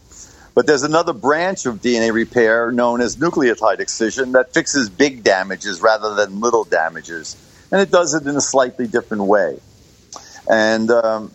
But 0.59 0.67
there's 0.67 0.83
another 0.83 1.13
branch 1.13 1.65
of 1.67 1.75
DNA 1.75 2.11
repair 2.11 2.69
known 2.69 2.99
as 2.99 3.15
nucleotide 3.15 3.79
excision 3.79 4.33
that 4.33 4.53
fixes 4.53 4.89
big 4.89 5.23
damages 5.23 5.79
rather 5.79 6.15
than 6.15 6.41
little 6.41 6.65
damages. 6.65 7.37
And 7.71 7.79
it 7.79 7.89
does 7.89 8.13
it 8.13 8.27
in 8.27 8.35
a 8.35 8.41
slightly 8.41 8.85
different 8.85 9.23
way. 9.23 9.57
And 10.51 10.91
um, 10.91 11.31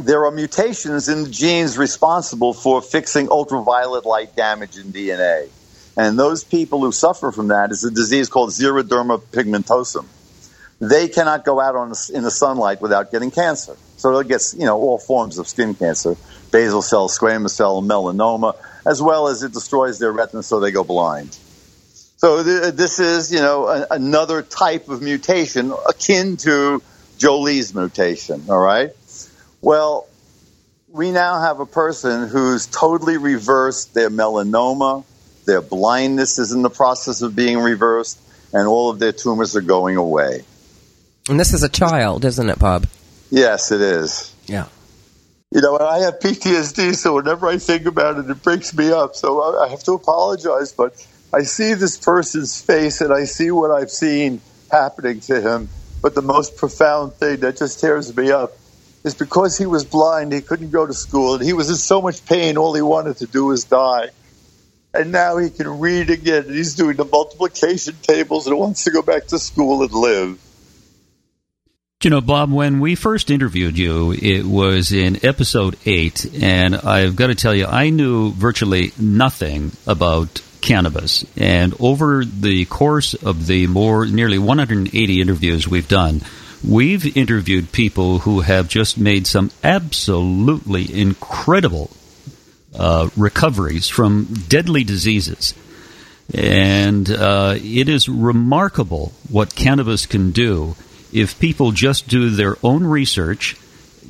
there 0.00 0.26
are 0.26 0.30
mutations 0.30 1.08
in 1.08 1.24
the 1.24 1.28
genes 1.28 1.76
responsible 1.76 2.54
for 2.54 2.80
fixing 2.80 3.32
ultraviolet 3.32 4.06
light 4.06 4.36
damage 4.36 4.76
in 4.76 4.92
DNA. 4.92 5.48
And 5.96 6.16
those 6.16 6.44
people 6.44 6.82
who 6.82 6.92
suffer 6.92 7.32
from 7.32 7.48
that 7.48 7.72
is 7.72 7.82
a 7.82 7.90
disease 7.90 8.28
called 8.28 8.50
xeroderma 8.50 9.22
pigmentosum. 9.22 10.06
They 10.78 11.08
cannot 11.08 11.44
go 11.44 11.60
out 11.60 11.74
on 11.74 11.94
in 12.14 12.22
the 12.22 12.30
sunlight 12.30 12.80
without 12.80 13.10
getting 13.10 13.32
cancer. 13.32 13.76
So 13.96 14.16
it 14.18 14.28
gets, 14.28 14.54
you 14.54 14.66
know, 14.66 14.78
all 14.78 14.98
forms 14.98 15.38
of 15.38 15.48
skin 15.48 15.74
cancer, 15.74 16.16
basal 16.52 16.82
cell, 16.82 17.08
squamous 17.08 17.50
cell, 17.50 17.82
melanoma, 17.82 18.54
as 18.86 19.02
well 19.02 19.26
as 19.26 19.42
it 19.42 19.52
destroys 19.52 19.98
their 19.98 20.12
retina 20.12 20.42
so 20.42 20.60
they 20.60 20.70
go 20.70 20.84
blind. 20.84 21.36
So 22.18 22.44
th- 22.44 22.74
this 22.74 23.00
is, 23.00 23.32
you 23.32 23.40
know, 23.40 23.66
a- 23.66 23.86
another 23.90 24.42
type 24.42 24.88
of 24.88 25.02
mutation 25.02 25.72
akin 25.88 26.36
to 26.38 26.80
Jolie's 27.18 27.74
mutation, 27.74 28.44
all 28.48 28.58
right? 28.58 28.90
Well, 29.60 30.06
we 30.88 31.10
now 31.10 31.40
have 31.40 31.58
a 31.58 31.66
person 31.66 32.28
who's 32.28 32.66
totally 32.66 33.16
reversed 33.16 33.94
their 33.94 34.10
melanoma, 34.10 35.04
their 35.46 35.60
blindness 35.62 36.38
is 36.38 36.52
in 36.52 36.62
the 36.62 36.70
process 36.70 37.22
of 37.22 37.34
being 37.34 37.58
reversed, 37.58 38.20
and 38.52 38.68
all 38.68 38.90
of 38.90 38.98
their 38.98 39.12
tumors 39.12 39.56
are 39.56 39.62
going 39.62 39.96
away. 39.96 40.44
And 41.28 41.40
this 41.40 41.54
is 41.54 41.62
a 41.62 41.68
child, 41.68 42.24
isn't 42.24 42.48
it, 42.48 42.58
Bob? 42.58 42.86
Yes, 43.30 43.72
it 43.72 43.80
is. 43.80 44.32
Yeah. 44.46 44.66
You 45.52 45.60
know, 45.62 45.78
I 45.78 46.00
have 46.00 46.20
PTSD, 46.20 46.94
so 46.96 47.16
whenever 47.16 47.48
I 47.48 47.58
think 47.58 47.86
about 47.86 48.18
it, 48.18 48.30
it 48.30 48.42
breaks 48.42 48.74
me 48.76 48.92
up. 48.92 49.16
So 49.16 49.58
I 49.60 49.68
have 49.68 49.84
to 49.84 49.92
apologize, 49.94 50.72
but 50.72 50.94
I 51.34 51.42
see 51.44 51.74
this 51.74 51.98
person's 51.98 52.62
face 52.62 53.02
and 53.02 53.12
I 53.12 53.24
see 53.24 53.50
what 53.50 53.70
I've 53.70 53.90
seen 53.90 54.40
happening 54.70 55.20
to 55.22 55.40
him. 55.42 55.68
But 56.02 56.14
the 56.14 56.22
most 56.22 56.56
profound 56.56 57.14
thing 57.14 57.40
that 57.40 57.58
just 57.58 57.80
tears 57.80 58.16
me 58.16 58.32
up 58.32 58.52
is 59.04 59.14
because 59.14 59.58
he 59.58 59.66
was 59.66 59.84
blind, 59.84 60.32
he 60.32 60.42
couldn't 60.42 60.70
go 60.70 60.86
to 60.86 60.94
school, 60.94 61.34
and 61.34 61.44
he 61.44 61.52
was 61.54 61.70
in 61.70 61.76
so 61.76 62.02
much 62.02 62.24
pain, 62.26 62.56
all 62.58 62.74
he 62.74 62.82
wanted 62.82 63.18
to 63.18 63.26
do 63.26 63.46
was 63.46 63.64
die 63.64 64.08
and 64.94 65.12
now 65.12 65.38
he 65.38 65.50
can 65.50 65.80
read 65.80 66.10
again. 66.10 66.44
and 66.46 66.54
He's 66.54 66.74
doing 66.74 66.96
the 66.96 67.04
multiplication 67.04 67.96
tables 68.02 68.46
and 68.46 68.58
wants 68.58 68.84
to 68.84 68.90
go 68.90 69.02
back 69.02 69.26
to 69.28 69.38
school 69.38 69.82
and 69.82 69.92
live. 69.92 70.38
You 72.02 72.10
know, 72.10 72.20
Bob, 72.20 72.50
when 72.50 72.80
we 72.80 72.96
first 72.96 73.30
interviewed 73.30 73.78
you, 73.78 74.10
it 74.10 74.44
was 74.44 74.90
in 74.90 75.24
episode 75.24 75.76
eight, 75.86 76.26
and 76.42 76.74
I've 76.74 77.14
got 77.14 77.28
to 77.28 77.36
tell 77.36 77.54
you, 77.54 77.64
I 77.64 77.90
knew 77.90 78.32
virtually 78.32 78.90
nothing 78.98 79.70
about 79.86 80.42
cannabis. 80.60 81.24
And 81.36 81.72
over 81.78 82.24
the 82.24 82.64
course 82.64 83.14
of 83.14 83.46
the 83.46 83.68
more 83.68 84.04
nearly 84.04 84.40
180 84.40 85.20
interviews 85.20 85.68
we've 85.68 85.86
done, 85.86 86.22
we've 86.68 87.16
interviewed 87.16 87.70
people 87.70 88.18
who 88.18 88.40
have 88.40 88.66
just 88.66 88.98
made 88.98 89.28
some 89.28 89.52
absolutely 89.62 90.92
incredible 91.00 91.88
uh, 92.76 93.10
recoveries 93.16 93.86
from 93.88 94.24
deadly 94.48 94.82
diseases. 94.82 95.54
And 96.34 97.08
uh, 97.08 97.54
it 97.58 97.88
is 97.88 98.08
remarkable 98.08 99.12
what 99.30 99.54
cannabis 99.54 100.06
can 100.06 100.32
do 100.32 100.74
if 101.12 101.38
people 101.38 101.72
just 101.72 102.08
do 102.08 102.30
their 102.30 102.56
own 102.62 102.84
research, 102.84 103.56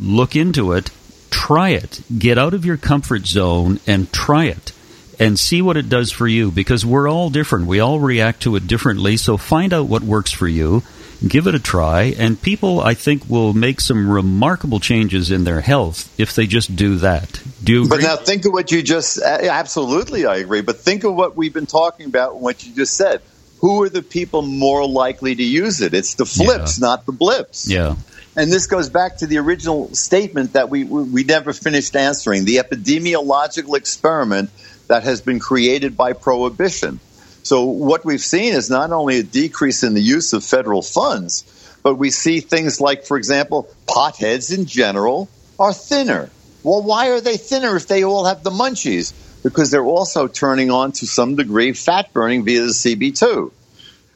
look 0.00 0.36
into 0.36 0.72
it, 0.72 0.90
try 1.30 1.70
it, 1.70 2.00
get 2.16 2.38
out 2.38 2.54
of 2.54 2.64
your 2.64 2.76
comfort 2.76 3.26
zone 3.26 3.80
and 3.86 4.12
try 4.12 4.46
it 4.46 4.72
and 5.18 5.38
see 5.38 5.62
what 5.62 5.76
it 5.76 5.88
does 5.88 6.10
for 6.10 6.26
you 6.26 6.50
because 6.50 6.84
we're 6.84 7.08
all 7.08 7.30
different. 7.30 7.66
We 7.66 7.80
all 7.80 8.00
react 8.00 8.42
to 8.42 8.56
it 8.56 8.66
differently. 8.66 9.16
So 9.16 9.36
find 9.36 9.72
out 9.72 9.86
what 9.86 10.02
works 10.02 10.32
for 10.32 10.48
you 10.48 10.82
give 11.26 11.46
it 11.46 11.54
a 11.54 11.58
try, 11.58 12.14
and 12.18 12.40
people, 12.40 12.80
I 12.80 12.94
think, 12.94 13.28
will 13.28 13.52
make 13.52 13.80
some 13.80 14.10
remarkable 14.10 14.80
changes 14.80 15.30
in 15.30 15.44
their 15.44 15.60
health 15.60 16.12
if 16.18 16.34
they 16.34 16.46
just 16.46 16.74
do 16.74 16.96
that. 16.96 17.40
Do 17.62 17.72
you 17.72 17.84
agree? 17.84 17.98
But 17.98 18.02
now 18.02 18.16
think 18.16 18.44
of 18.44 18.52
what 18.52 18.72
you 18.72 18.82
just 18.82 19.20
absolutely, 19.22 20.26
I 20.26 20.36
agree. 20.36 20.62
But 20.62 20.80
think 20.80 21.04
of 21.04 21.14
what 21.14 21.36
we've 21.36 21.52
been 21.52 21.66
talking 21.66 22.06
about, 22.06 22.34
and 22.34 22.42
what 22.42 22.64
you 22.66 22.74
just 22.74 22.96
said. 22.96 23.22
Who 23.62 23.82
are 23.84 23.88
the 23.88 24.02
people 24.02 24.42
more 24.42 24.86
likely 24.86 25.34
to 25.34 25.42
use 25.42 25.80
it? 25.80 25.94
It's 25.94 26.14
the 26.14 26.26
flips, 26.26 26.78
yeah. 26.78 26.86
not 26.86 27.06
the 27.06 27.12
blips. 27.12 27.70
Yeah. 27.70 27.94
And 28.36 28.50
this 28.50 28.66
goes 28.66 28.88
back 28.88 29.18
to 29.18 29.26
the 29.26 29.38
original 29.38 29.94
statement 29.94 30.54
that 30.54 30.68
we 30.68 30.84
we 30.84 31.22
never 31.22 31.52
finished 31.52 31.94
answering: 31.94 32.44
the 32.44 32.56
epidemiological 32.56 33.76
experiment 33.76 34.50
that 34.88 35.04
has 35.04 35.20
been 35.20 35.38
created 35.38 35.96
by 35.96 36.12
prohibition. 36.12 36.98
So 37.44 37.64
what 37.64 38.04
we've 38.04 38.20
seen 38.20 38.52
is 38.52 38.68
not 38.68 38.90
only 38.90 39.18
a 39.18 39.22
decrease 39.22 39.82
in 39.82 39.94
the 39.94 40.02
use 40.02 40.32
of 40.32 40.44
federal 40.44 40.82
funds, 40.82 41.44
but 41.82 41.96
we 41.96 42.10
see 42.10 42.40
things 42.40 42.80
like, 42.80 43.04
for 43.04 43.16
example, 43.16 43.68
potheads 43.86 44.56
in 44.56 44.66
general 44.66 45.28
are 45.58 45.72
thinner. 45.72 46.30
Well, 46.62 46.82
why 46.82 47.10
are 47.10 47.20
they 47.20 47.36
thinner 47.36 47.76
if 47.76 47.86
they 47.88 48.04
all 48.04 48.24
have 48.24 48.42
the 48.42 48.50
munchies? 48.50 49.12
Because 49.42 49.70
they're 49.70 49.84
also 49.84 50.28
turning 50.28 50.70
on 50.70 50.92
to 50.92 51.06
some 51.06 51.36
degree 51.36 51.72
fat 51.72 52.12
burning 52.12 52.44
via 52.44 52.62
the 52.62 52.68
CB2. 52.68 53.50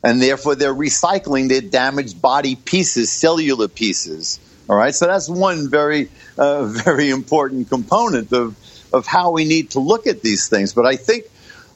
And 0.04 0.22
therefore 0.22 0.54
they're 0.54 0.74
recycling 0.74 1.48
their 1.48 1.60
damaged 1.60 2.22
body 2.22 2.54
pieces, 2.54 3.10
cellular 3.10 3.68
pieces. 3.68 4.38
All 4.68 4.76
right. 4.76 4.94
So 4.94 5.06
that's 5.06 5.28
one 5.28 5.68
very, 5.68 6.08
uh, 6.38 6.64
very 6.66 7.10
important 7.10 7.68
component 7.68 8.32
of, 8.32 8.56
of 8.92 9.06
how 9.06 9.32
we 9.32 9.44
need 9.44 9.70
to 9.70 9.80
look 9.80 10.06
at 10.06 10.22
these 10.22 10.48
things. 10.48 10.74
But 10.74 10.86
I 10.86 10.96
think 10.96 11.24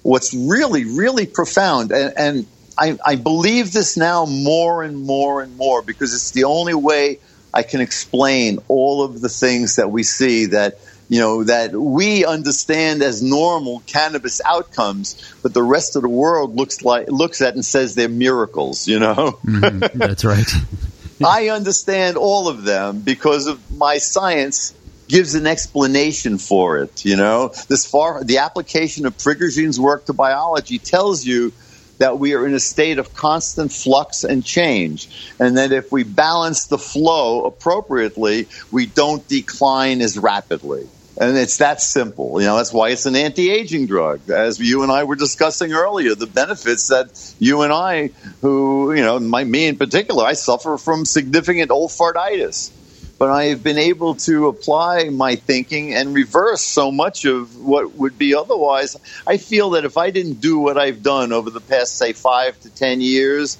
what's 0.02 0.32
really, 0.32 0.84
really 0.84 1.26
profound, 1.26 1.92
and, 1.92 2.14
and 2.16 2.46
I, 2.78 2.98
I 3.04 3.16
believe 3.16 3.72
this 3.72 3.96
now 3.96 4.24
more 4.26 4.82
and 4.82 5.04
more 5.04 5.42
and 5.42 5.56
more 5.56 5.82
because 5.82 6.14
it's 6.14 6.30
the 6.30 6.44
only 6.44 6.74
way 6.74 7.18
I 7.52 7.62
can 7.62 7.80
explain 7.80 8.58
all 8.68 9.02
of 9.02 9.20
the 9.20 9.28
things 9.28 9.76
that 9.76 9.90
we 9.90 10.02
see 10.02 10.46
that 10.46 10.78
you 11.10 11.18
know 11.18 11.42
that 11.42 11.72
we 11.72 12.24
understand 12.24 13.02
as 13.02 13.20
normal 13.20 13.82
cannabis 13.86 14.40
outcomes, 14.46 15.34
but 15.42 15.52
the 15.52 15.62
rest 15.62 15.96
of 15.96 16.02
the 16.02 16.08
world 16.08 16.54
looks 16.54 16.82
like 16.82 17.10
looks 17.10 17.42
at 17.42 17.54
and 17.54 17.64
says 17.64 17.96
they're 17.96 18.08
miracles. 18.08 18.86
You 18.86 19.00
know, 19.00 19.38
mm-hmm. 19.44 19.98
that's 19.98 20.24
right. 20.24 20.48
I 21.24 21.48
understand 21.48 22.16
all 22.16 22.48
of 22.48 22.62
them 22.62 23.00
because 23.00 23.48
of 23.48 23.76
my 23.76 23.98
science 23.98 24.72
gives 25.08 25.34
an 25.34 25.48
explanation 25.48 26.38
for 26.38 26.78
it. 26.78 27.04
You 27.04 27.16
know, 27.16 27.48
this 27.68 27.84
far 27.84 28.22
the 28.22 28.38
application 28.38 29.04
of 29.04 29.18
Prigogine's 29.18 29.80
work 29.80 30.06
to 30.06 30.12
biology 30.12 30.78
tells 30.78 31.26
you 31.26 31.52
that 31.98 32.20
we 32.20 32.34
are 32.34 32.46
in 32.46 32.54
a 32.54 32.60
state 32.60 32.98
of 32.98 33.14
constant 33.14 33.72
flux 33.72 34.22
and 34.22 34.44
change, 34.44 35.34
and 35.40 35.58
that 35.58 35.72
if 35.72 35.90
we 35.90 36.04
balance 36.04 36.66
the 36.66 36.78
flow 36.78 37.46
appropriately, 37.46 38.46
we 38.70 38.86
don't 38.86 39.26
decline 39.26 40.00
as 40.02 40.16
rapidly. 40.16 40.88
And 41.20 41.36
it's 41.36 41.58
that 41.58 41.82
simple. 41.82 42.40
You 42.40 42.46
know, 42.46 42.56
that's 42.56 42.72
why 42.72 42.88
it's 42.88 43.04
an 43.04 43.14
anti-aging 43.14 43.86
drug. 43.86 44.30
As 44.30 44.58
you 44.58 44.82
and 44.82 44.90
I 44.90 45.04
were 45.04 45.16
discussing 45.16 45.74
earlier, 45.74 46.14
the 46.14 46.26
benefits 46.26 46.88
that 46.88 47.34
you 47.38 47.60
and 47.60 47.72
I, 47.74 48.08
who, 48.40 48.94
you 48.94 49.02
know, 49.02 49.20
my, 49.20 49.44
me 49.44 49.66
in 49.66 49.76
particular, 49.76 50.24
I 50.24 50.32
suffer 50.32 50.78
from 50.78 51.04
significant 51.04 51.70
olfartitis 51.70 52.72
but 53.20 53.28
I 53.28 53.44
have 53.48 53.62
been 53.62 53.76
able 53.76 54.14
to 54.14 54.46
apply 54.46 55.10
my 55.10 55.36
thinking 55.36 55.92
and 55.92 56.14
reverse 56.14 56.62
so 56.62 56.90
much 56.90 57.26
of 57.26 57.54
what 57.60 57.92
would 57.96 58.16
be 58.16 58.34
otherwise. 58.34 58.96
I 59.26 59.36
feel 59.36 59.70
that 59.70 59.84
if 59.84 59.98
I 59.98 60.08
didn't 60.08 60.40
do 60.40 60.58
what 60.58 60.78
I've 60.78 61.02
done 61.02 61.30
over 61.30 61.50
the 61.50 61.60
past, 61.60 61.98
say, 61.98 62.14
five 62.14 62.58
to 62.60 62.70
ten 62.70 63.02
years, 63.02 63.58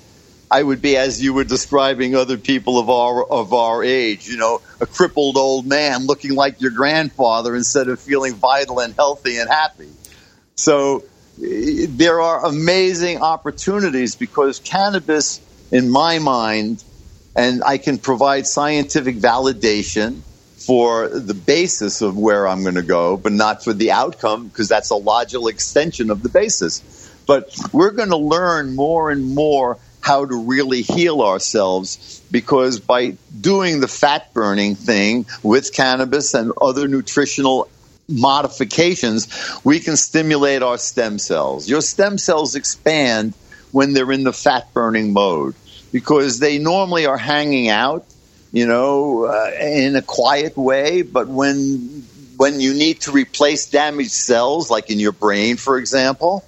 I 0.50 0.62
would 0.62 0.82
be, 0.82 0.96
as 0.96 1.22
you 1.22 1.32
were 1.32 1.44
describing 1.44 2.16
other 2.16 2.36
people 2.36 2.78
of 2.78 2.90
our 2.90 3.24
of 3.24 3.52
our 3.52 3.84
age, 3.84 4.26
you 4.26 4.36
know, 4.36 4.60
a 4.80 4.86
crippled 4.86 5.36
old 5.36 5.66
man 5.66 6.06
looking 6.06 6.34
like 6.34 6.60
your 6.60 6.72
grandfather 6.72 7.54
instead 7.54 7.88
of 7.88 8.00
feeling 8.00 8.34
vital 8.34 8.80
and 8.80 8.94
healthy 8.94 9.38
and 9.38 9.48
happy. 9.48 9.88
So 10.56 11.04
there 11.38 12.20
are 12.20 12.44
amazing 12.44 13.22
opportunities 13.22 14.16
because 14.16 14.58
cannabis, 14.58 15.40
in 15.70 15.88
my 15.88 16.18
mind, 16.18 16.82
and 17.36 17.62
I 17.64 17.78
can 17.78 17.98
provide 17.98 18.46
scientific 18.46 19.16
validation 19.16 20.20
for 20.56 21.08
the 21.08 21.32
basis 21.32 22.02
of 22.02 22.18
where 22.18 22.46
I'm 22.46 22.62
going 22.62 22.74
to 22.74 22.82
go, 22.82 23.16
but 23.16 23.32
not 23.32 23.64
for 23.64 23.72
the 23.72 23.92
outcome 23.92 24.48
because 24.48 24.68
that's 24.68 24.90
a 24.90 24.96
logical 24.96 25.48
extension 25.48 26.10
of 26.10 26.22
the 26.22 26.28
basis. 26.28 26.82
But 27.26 27.54
we're 27.72 27.92
going 27.92 28.10
to 28.10 28.16
learn 28.16 28.74
more 28.74 29.10
and 29.10 29.34
more 29.34 29.78
how 30.00 30.24
to 30.24 30.44
really 30.44 30.82
heal 30.82 31.22
ourselves 31.22 32.22
because 32.30 32.80
by 32.80 33.16
doing 33.38 33.80
the 33.80 33.88
fat 33.88 34.32
burning 34.32 34.74
thing 34.74 35.26
with 35.42 35.72
cannabis 35.72 36.34
and 36.34 36.52
other 36.60 36.88
nutritional 36.88 37.68
modifications, 38.08 39.28
we 39.64 39.80
can 39.80 39.96
stimulate 39.96 40.62
our 40.62 40.78
stem 40.78 41.18
cells. 41.18 41.68
Your 41.68 41.80
stem 41.80 42.18
cells 42.18 42.54
expand 42.54 43.34
when 43.72 43.92
they're 43.92 44.10
in 44.12 44.24
the 44.24 44.32
fat 44.32 44.72
burning 44.74 45.12
mode 45.12 45.54
because 45.92 46.38
they 46.38 46.58
normally 46.58 47.06
are 47.06 47.18
hanging 47.18 47.68
out, 47.68 48.06
you 48.52 48.66
know, 48.66 49.24
uh, 49.24 49.50
in 49.60 49.96
a 49.96 50.02
quiet 50.02 50.56
way. 50.56 51.02
But 51.02 51.28
when 51.28 52.04
when 52.36 52.58
you 52.58 52.72
need 52.72 53.02
to 53.02 53.12
replace 53.12 53.68
damaged 53.68 54.12
cells, 54.12 54.70
like 54.70 54.90
in 54.90 54.98
your 54.98 55.12
brain, 55.12 55.56
for 55.56 55.78
example, 55.78 56.42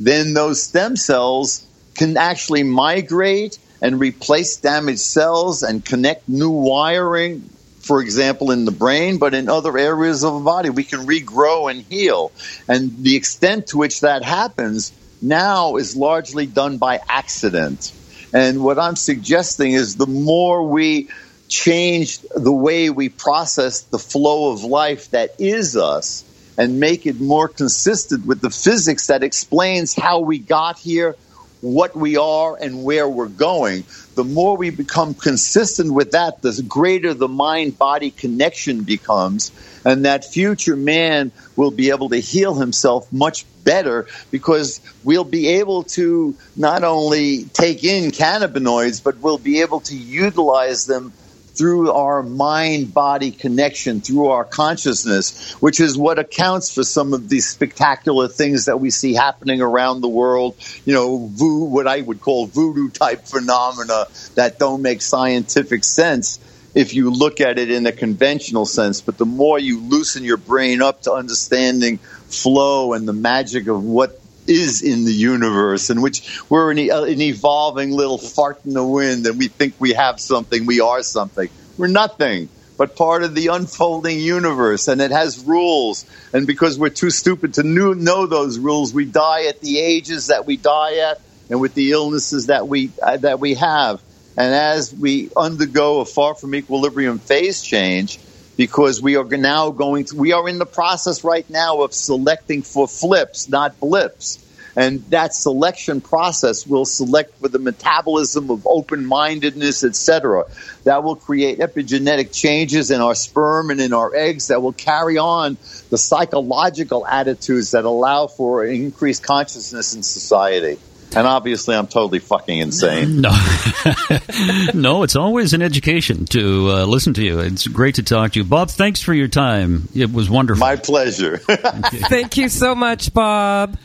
then 0.00 0.32
those 0.34 0.62
stem 0.62 0.96
cells 0.96 1.65
can 1.96 2.16
actually 2.16 2.62
migrate 2.62 3.58
and 3.82 4.00
replace 4.00 4.56
damaged 4.56 5.00
cells 5.00 5.62
and 5.62 5.84
connect 5.84 6.28
new 6.28 6.50
wiring. 6.50 7.40
For 7.80 8.00
example, 8.00 8.50
in 8.50 8.64
the 8.64 8.72
brain, 8.72 9.18
but 9.18 9.32
in 9.32 9.48
other 9.48 9.78
areas 9.78 10.24
of 10.24 10.34
the 10.34 10.40
body, 10.40 10.70
we 10.70 10.82
can 10.82 11.06
regrow 11.06 11.70
and 11.70 11.82
heal. 11.82 12.32
And 12.68 13.04
the 13.04 13.14
extent 13.16 13.68
to 13.68 13.78
which 13.78 14.00
that 14.00 14.24
happens 14.24 14.92
now 15.22 15.76
is 15.76 15.96
largely 15.96 16.46
done 16.46 16.78
by 16.78 17.00
accident. 17.08 17.92
And 18.32 18.62
what 18.64 18.78
I'm 18.78 18.96
suggesting 18.96 19.72
is 19.72 19.94
the 19.94 20.06
more 20.06 20.68
we 20.68 21.08
change 21.48 22.18
the 22.34 22.52
way 22.52 22.90
we 22.90 23.08
process 23.08 23.82
the 23.82 23.98
flow 23.98 24.52
of 24.52 24.64
life 24.64 25.10
that 25.10 25.30
is 25.38 25.76
us 25.76 26.24
and 26.58 26.80
make 26.80 27.06
it 27.06 27.20
more 27.20 27.48
consistent 27.48 28.26
with 28.26 28.40
the 28.40 28.50
physics 28.50 29.06
that 29.08 29.22
explains 29.22 29.94
how 29.94 30.20
we 30.20 30.38
got 30.38 30.78
here, 30.78 31.14
what 31.60 31.96
we 31.96 32.16
are, 32.16 32.56
and 32.56 32.84
where 32.84 33.08
we're 33.08 33.28
going, 33.28 33.84
the 34.14 34.24
more 34.24 34.56
we 34.56 34.70
become 34.70 35.14
consistent 35.14 35.92
with 35.92 36.12
that, 36.12 36.42
the 36.42 36.64
greater 36.66 37.14
the 37.14 37.28
mind 37.28 37.78
body 37.78 38.10
connection 38.10 38.82
becomes. 38.82 39.52
And 39.84 40.04
that 40.04 40.24
future 40.24 40.76
man 40.76 41.32
will 41.54 41.70
be 41.70 41.90
able 41.90 42.08
to 42.08 42.16
heal 42.16 42.54
himself 42.54 43.12
much 43.12 43.44
better 43.62 44.06
because 44.30 44.80
we'll 45.04 45.24
be 45.24 45.48
able 45.48 45.84
to 45.84 46.36
not 46.56 46.84
only 46.84 47.44
take 47.44 47.84
in 47.84 48.10
cannabinoids, 48.10 49.02
but 49.02 49.18
we'll 49.18 49.38
be 49.38 49.60
able 49.60 49.80
to 49.80 49.96
utilize 49.96 50.86
them 50.86 51.12
through 51.56 51.90
our 51.90 52.22
mind 52.22 52.92
body 52.92 53.30
connection, 53.30 54.00
through 54.00 54.28
our 54.28 54.44
consciousness, 54.44 55.52
which 55.54 55.80
is 55.80 55.96
what 55.96 56.18
accounts 56.18 56.72
for 56.72 56.84
some 56.84 57.14
of 57.14 57.28
these 57.28 57.48
spectacular 57.48 58.28
things 58.28 58.66
that 58.66 58.80
we 58.80 58.90
see 58.90 59.14
happening 59.14 59.60
around 59.60 60.00
the 60.00 60.08
world. 60.08 60.56
You 60.84 60.94
know, 60.94 61.30
vo- 61.32 61.64
what 61.64 61.86
I 61.86 62.00
would 62.00 62.20
call 62.20 62.46
voodoo 62.46 62.90
type 62.90 63.26
phenomena 63.26 64.06
that 64.34 64.58
don't 64.58 64.82
make 64.82 65.02
scientific 65.02 65.84
sense 65.84 66.40
if 66.74 66.92
you 66.92 67.10
look 67.10 67.40
at 67.40 67.58
it 67.58 67.70
in 67.70 67.86
a 67.86 67.92
conventional 67.92 68.66
sense. 68.66 69.00
But 69.00 69.16
the 69.16 69.24
more 69.24 69.58
you 69.58 69.80
loosen 69.80 70.24
your 70.24 70.36
brain 70.36 70.82
up 70.82 71.02
to 71.02 71.12
understanding 71.12 71.98
flow 71.98 72.92
and 72.92 73.08
the 73.08 73.14
magic 73.14 73.66
of 73.66 73.82
what 73.82 74.20
is 74.48 74.82
in 74.82 75.04
the 75.04 75.12
universe, 75.12 75.90
in 75.90 76.00
which 76.00 76.40
we're 76.48 76.70
an, 76.70 76.78
an, 76.78 77.20
evolving 77.20 77.90
little 77.90 78.18
fart 78.18 78.60
in 78.64 78.74
the 78.74 78.84
wind, 78.84 79.26
and 79.26 79.38
we 79.38 79.48
think 79.48 79.74
we 79.78 79.92
have 79.92 80.20
something, 80.20 80.66
we 80.66 80.80
are 80.80 81.02
something. 81.02 81.48
We're 81.76 81.88
nothing, 81.88 82.48
but 82.78 82.96
part 82.96 83.22
of 83.22 83.34
the 83.34 83.48
unfolding 83.48 84.18
universe, 84.18 84.88
and 84.88 85.00
it 85.00 85.10
has 85.10 85.44
rules. 85.44 86.04
And 86.32 86.46
because 86.46 86.78
we're 86.78 86.88
too 86.90 87.10
stupid 87.10 87.54
to 87.54 87.62
know 87.62 88.26
those 88.26 88.58
rules, 88.58 88.92
we 88.94 89.04
die 89.04 89.46
at 89.46 89.60
the 89.60 89.78
ages 89.78 90.28
that 90.28 90.46
we 90.46 90.56
die 90.56 90.98
at, 90.98 91.20
and 91.50 91.60
with 91.60 91.74
the 91.74 91.92
illnesses 91.92 92.46
that 92.46 92.66
we 92.66 92.90
uh, 93.02 93.18
that 93.18 93.40
we 93.40 93.54
have. 93.54 94.02
And 94.36 94.52
as 94.52 94.92
we 94.92 95.30
undergo 95.36 96.00
a 96.00 96.04
far 96.04 96.34
from 96.34 96.54
equilibrium 96.54 97.18
phase 97.18 97.62
change, 97.62 98.18
because 98.56 99.02
we 99.02 99.16
are 99.16 99.24
now 99.24 99.70
going 99.70 100.04
to, 100.06 100.16
we 100.16 100.32
are 100.32 100.48
in 100.48 100.58
the 100.58 100.66
process 100.66 101.24
right 101.24 101.48
now 101.50 101.82
of 101.82 101.92
selecting 101.92 102.62
for 102.62 102.88
flips, 102.88 103.48
not 103.48 103.78
blips. 103.80 104.42
And 104.78 105.02
that 105.06 105.32
selection 105.32 106.02
process 106.02 106.66
will 106.66 106.84
select 106.84 107.38
for 107.38 107.48
the 107.48 107.58
metabolism 107.58 108.50
of 108.50 108.66
open-mindedness, 108.66 109.84
etc. 109.84 110.44
That 110.84 111.02
will 111.02 111.16
create 111.16 111.60
epigenetic 111.60 112.30
changes 112.30 112.90
in 112.90 113.00
our 113.00 113.14
sperm 113.14 113.70
and 113.70 113.80
in 113.80 113.94
our 113.94 114.14
eggs 114.14 114.48
that 114.48 114.60
will 114.60 114.74
carry 114.74 115.16
on 115.16 115.56
the 115.88 115.96
psychological 115.96 117.06
attitudes 117.06 117.70
that 117.70 117.86
allow 117.86 118.26
for 118.26 118.66
increased 118.66 119.22
consciousness 119.22 119.94
in 119.94 120.02
society. 120.02 120.78
And 121.16 121.26
obviously, 121.26 121.74
I'm 121.74 121.86
totally 121.86 122.18
fucking 122.18 122.58
insane. 122.58 123.22
No, 123.22 123.30
no, 124.74 125.02
it's 125.02 125.16
always 125.16 125.54
an 125.54 125.62
education 125.62 126.26
to 126.26 126.70
uh, 126.70 126.84
listen 126.84 127.14
to 127.14 127.24
you. 127.24 127.40
It's 127.40 127.66
great 127.66 127.94
to 127.94 128.02
talk 128.02 128.32
to 128.32 128.40
you, 128.40 128.44
Bob. 128.44 128.68
Thanks 128.68 129.00
for 129.00 129.14
your 129.14 129.28
time. 129.28 129.88
It 129.94 130.12
was 130.12 130.28
wonderful. 130.28 130.60
My 130.60 130.76
pleasure. 130.76 131.38
Thank 131.38 132.36
you 132.36 132.50
so 132.50 132.74
much, 132.74 133.14
Bob. 133.14 133.78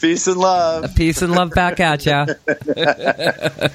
Peace 0.00 0.26
and 0.26 0.36
love. 0.36 0.92
Peace 0.96 1.22
and 1.22 1.32
love 1.32 1.52
back 1.52 1.78
at 1.78 2.04
ya. 2.04 2.26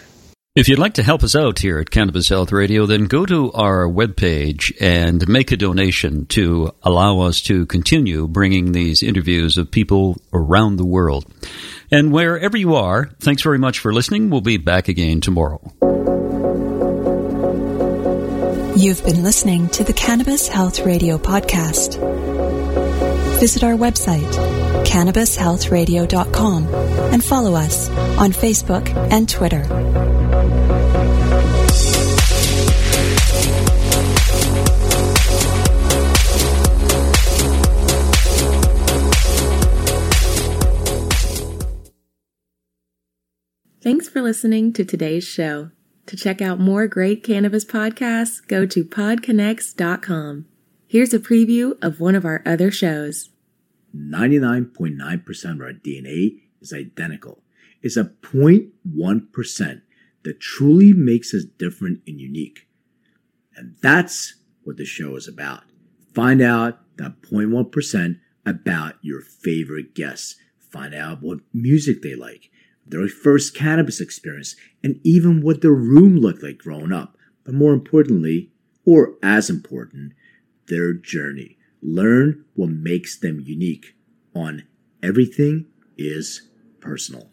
If 0.57 0.67
you'd 0.67 0.79
like 0.79 0.95
to 0.95 1.03
help 1.03 1.21
us 1.21 1.35
out 1.35 1.59
here 1.59 1.77
at 1.77 1.91
Cannabis 1.91 2.29
Health 2.29 2.51
Radio, 2.51 2.87
then 2.87 3.03
go 3.03 3.27
to 3.27 3.51
our 3.53 3.87
webpage 3.87 4.75
and 4.81 5.27
make 5.27 5.51
a 5.51 5.55
donation 5.55 6.25
to 6.29 6.73
allow 6.81 7.19
us 7.19 7.41
to 7.41 7.67
continue 7.67 8.27
bringing 8.27 8.71
these 8.71 9.03
interviews 9.03 9.59
of 9.59 9.69
people 9.69 10.19
around 10.33 10.77
the 10.77 10.85
world. 10.85 11.31
And 11.91 12.11
wherever 12.11 12.57
you 12.57 12.73
are, 12.73 13.11
thanks 13.19 13.43
very 13.43 13.59
much 13.59 13.77
for 13.77 13.93
listening. 13.93 14.31
We'll 14.31 14.41
be 14.41 14.57
back 14.57 14.87
again 14.87 15.21
tomorrow. 15.21 15.61
You've 18.75 19.05
been 19.05 19.21
listening 19.21 19.69
to 19.69 19.83
the 19.83 19.93
Cannabis 19.93 20.47
Health 20.47 20.79
Radio 20.79 21.19
podcast. 21.19 21.99
Visit 23.39 23.63
our 23.63 23.75
website, 23.75 24.56
cannabishealthradio.com, 24.87 26.67
and 27.13 27.23
follow 27.23 27.53
us 27.53 27.89
on 28.17 28.31
Facebook 28.31 28.87
and 29.11 29.29
Twitter. 29.29 29.63
Thanks 43.81 44.09
for 44.09 44.21
listening 44.21 44.73
to 44.73 44.83
today's 44.83 45.23
show. 45.23 45.71
To 46.07 46.17
check 46.17 46.41
out 46.41 46.59
more 46.59 46.87
great 46.87 47.23
cannabis 47.23 47.63
podcasts, 47.63 48.45
go 48.47 48.65
to 48.65 48.83
podconnects.com. 48.83 50.45
Here's 50.87 51.13
a 51.13 51.19
preview 51.19 51.77
of 51.81 51.99
one 51.99 52.15
of 52.15 52.25
our 52.25 52.41
other 52.45 52.71
shows. 52.71 53.29
99.9% 53.97 55.51
of 55.51 55.61
our 55.61 55.73
DNA 55.73 56.41
is 56.61 56.73
identical. 56.73 57.43
It's 57.81 57.97
a 57.97 58.05
0.1% 58.21 59.81
that 60.23 60.39
truly 60.39 60.93
makes 60.93 61.33
us 61.33 61.43
different 61.45 62.01
and 62.07 62.19
unique. 62.19 62.67
And 63.55 63.75
that's 63.81 64.35
what 64.63 64.77
the 64.77 64.85
show 64.85 65.15
is 65.15 65.27
about 65.27 65.63
Find 66.17 66.41
out 66.41 66.79
that 66.97 67.21
0.1% 67.21 68.19
about 68.43 68.95
your 69.03 69.21
favorite 69.21 69.93
guests. 69.93 70.35
Find 70.57 70.95
out 70.95 71.21
what 71.21 71.41
music 71.53 72.01
they 72.01 72.15
like, 72.15 72.49
their 72.87 73.07
first 73.07 73.53
cannabis 73.53 74.01
experience, 74.01 74.55
and 74.83 74.99
even 75.03 75.43
what 75.43 75.61
their 75.61 75.75
room 75.75 76.17
looked 76.17 76.41
like 76.41 76.57
growing 76.57 76.91
up. 76.91 77.19
But 77.43 77.53
more 77.53 77.71
importantly, 77.71 78.51
or 78.83 79.19
as 79.21 79.47
important, 79.47 80.13
their 80.69 80.91
journey. 80.91 81.56
Learn 81.81 82.45
what 82.55 82.69
makes 82.69 83.17
them 83.17 83.39
unique 83.39 83.95
on 84.33 84.63
Everything 85.03 85.67
is 85.97 86.49
Personal. 86.79 87.29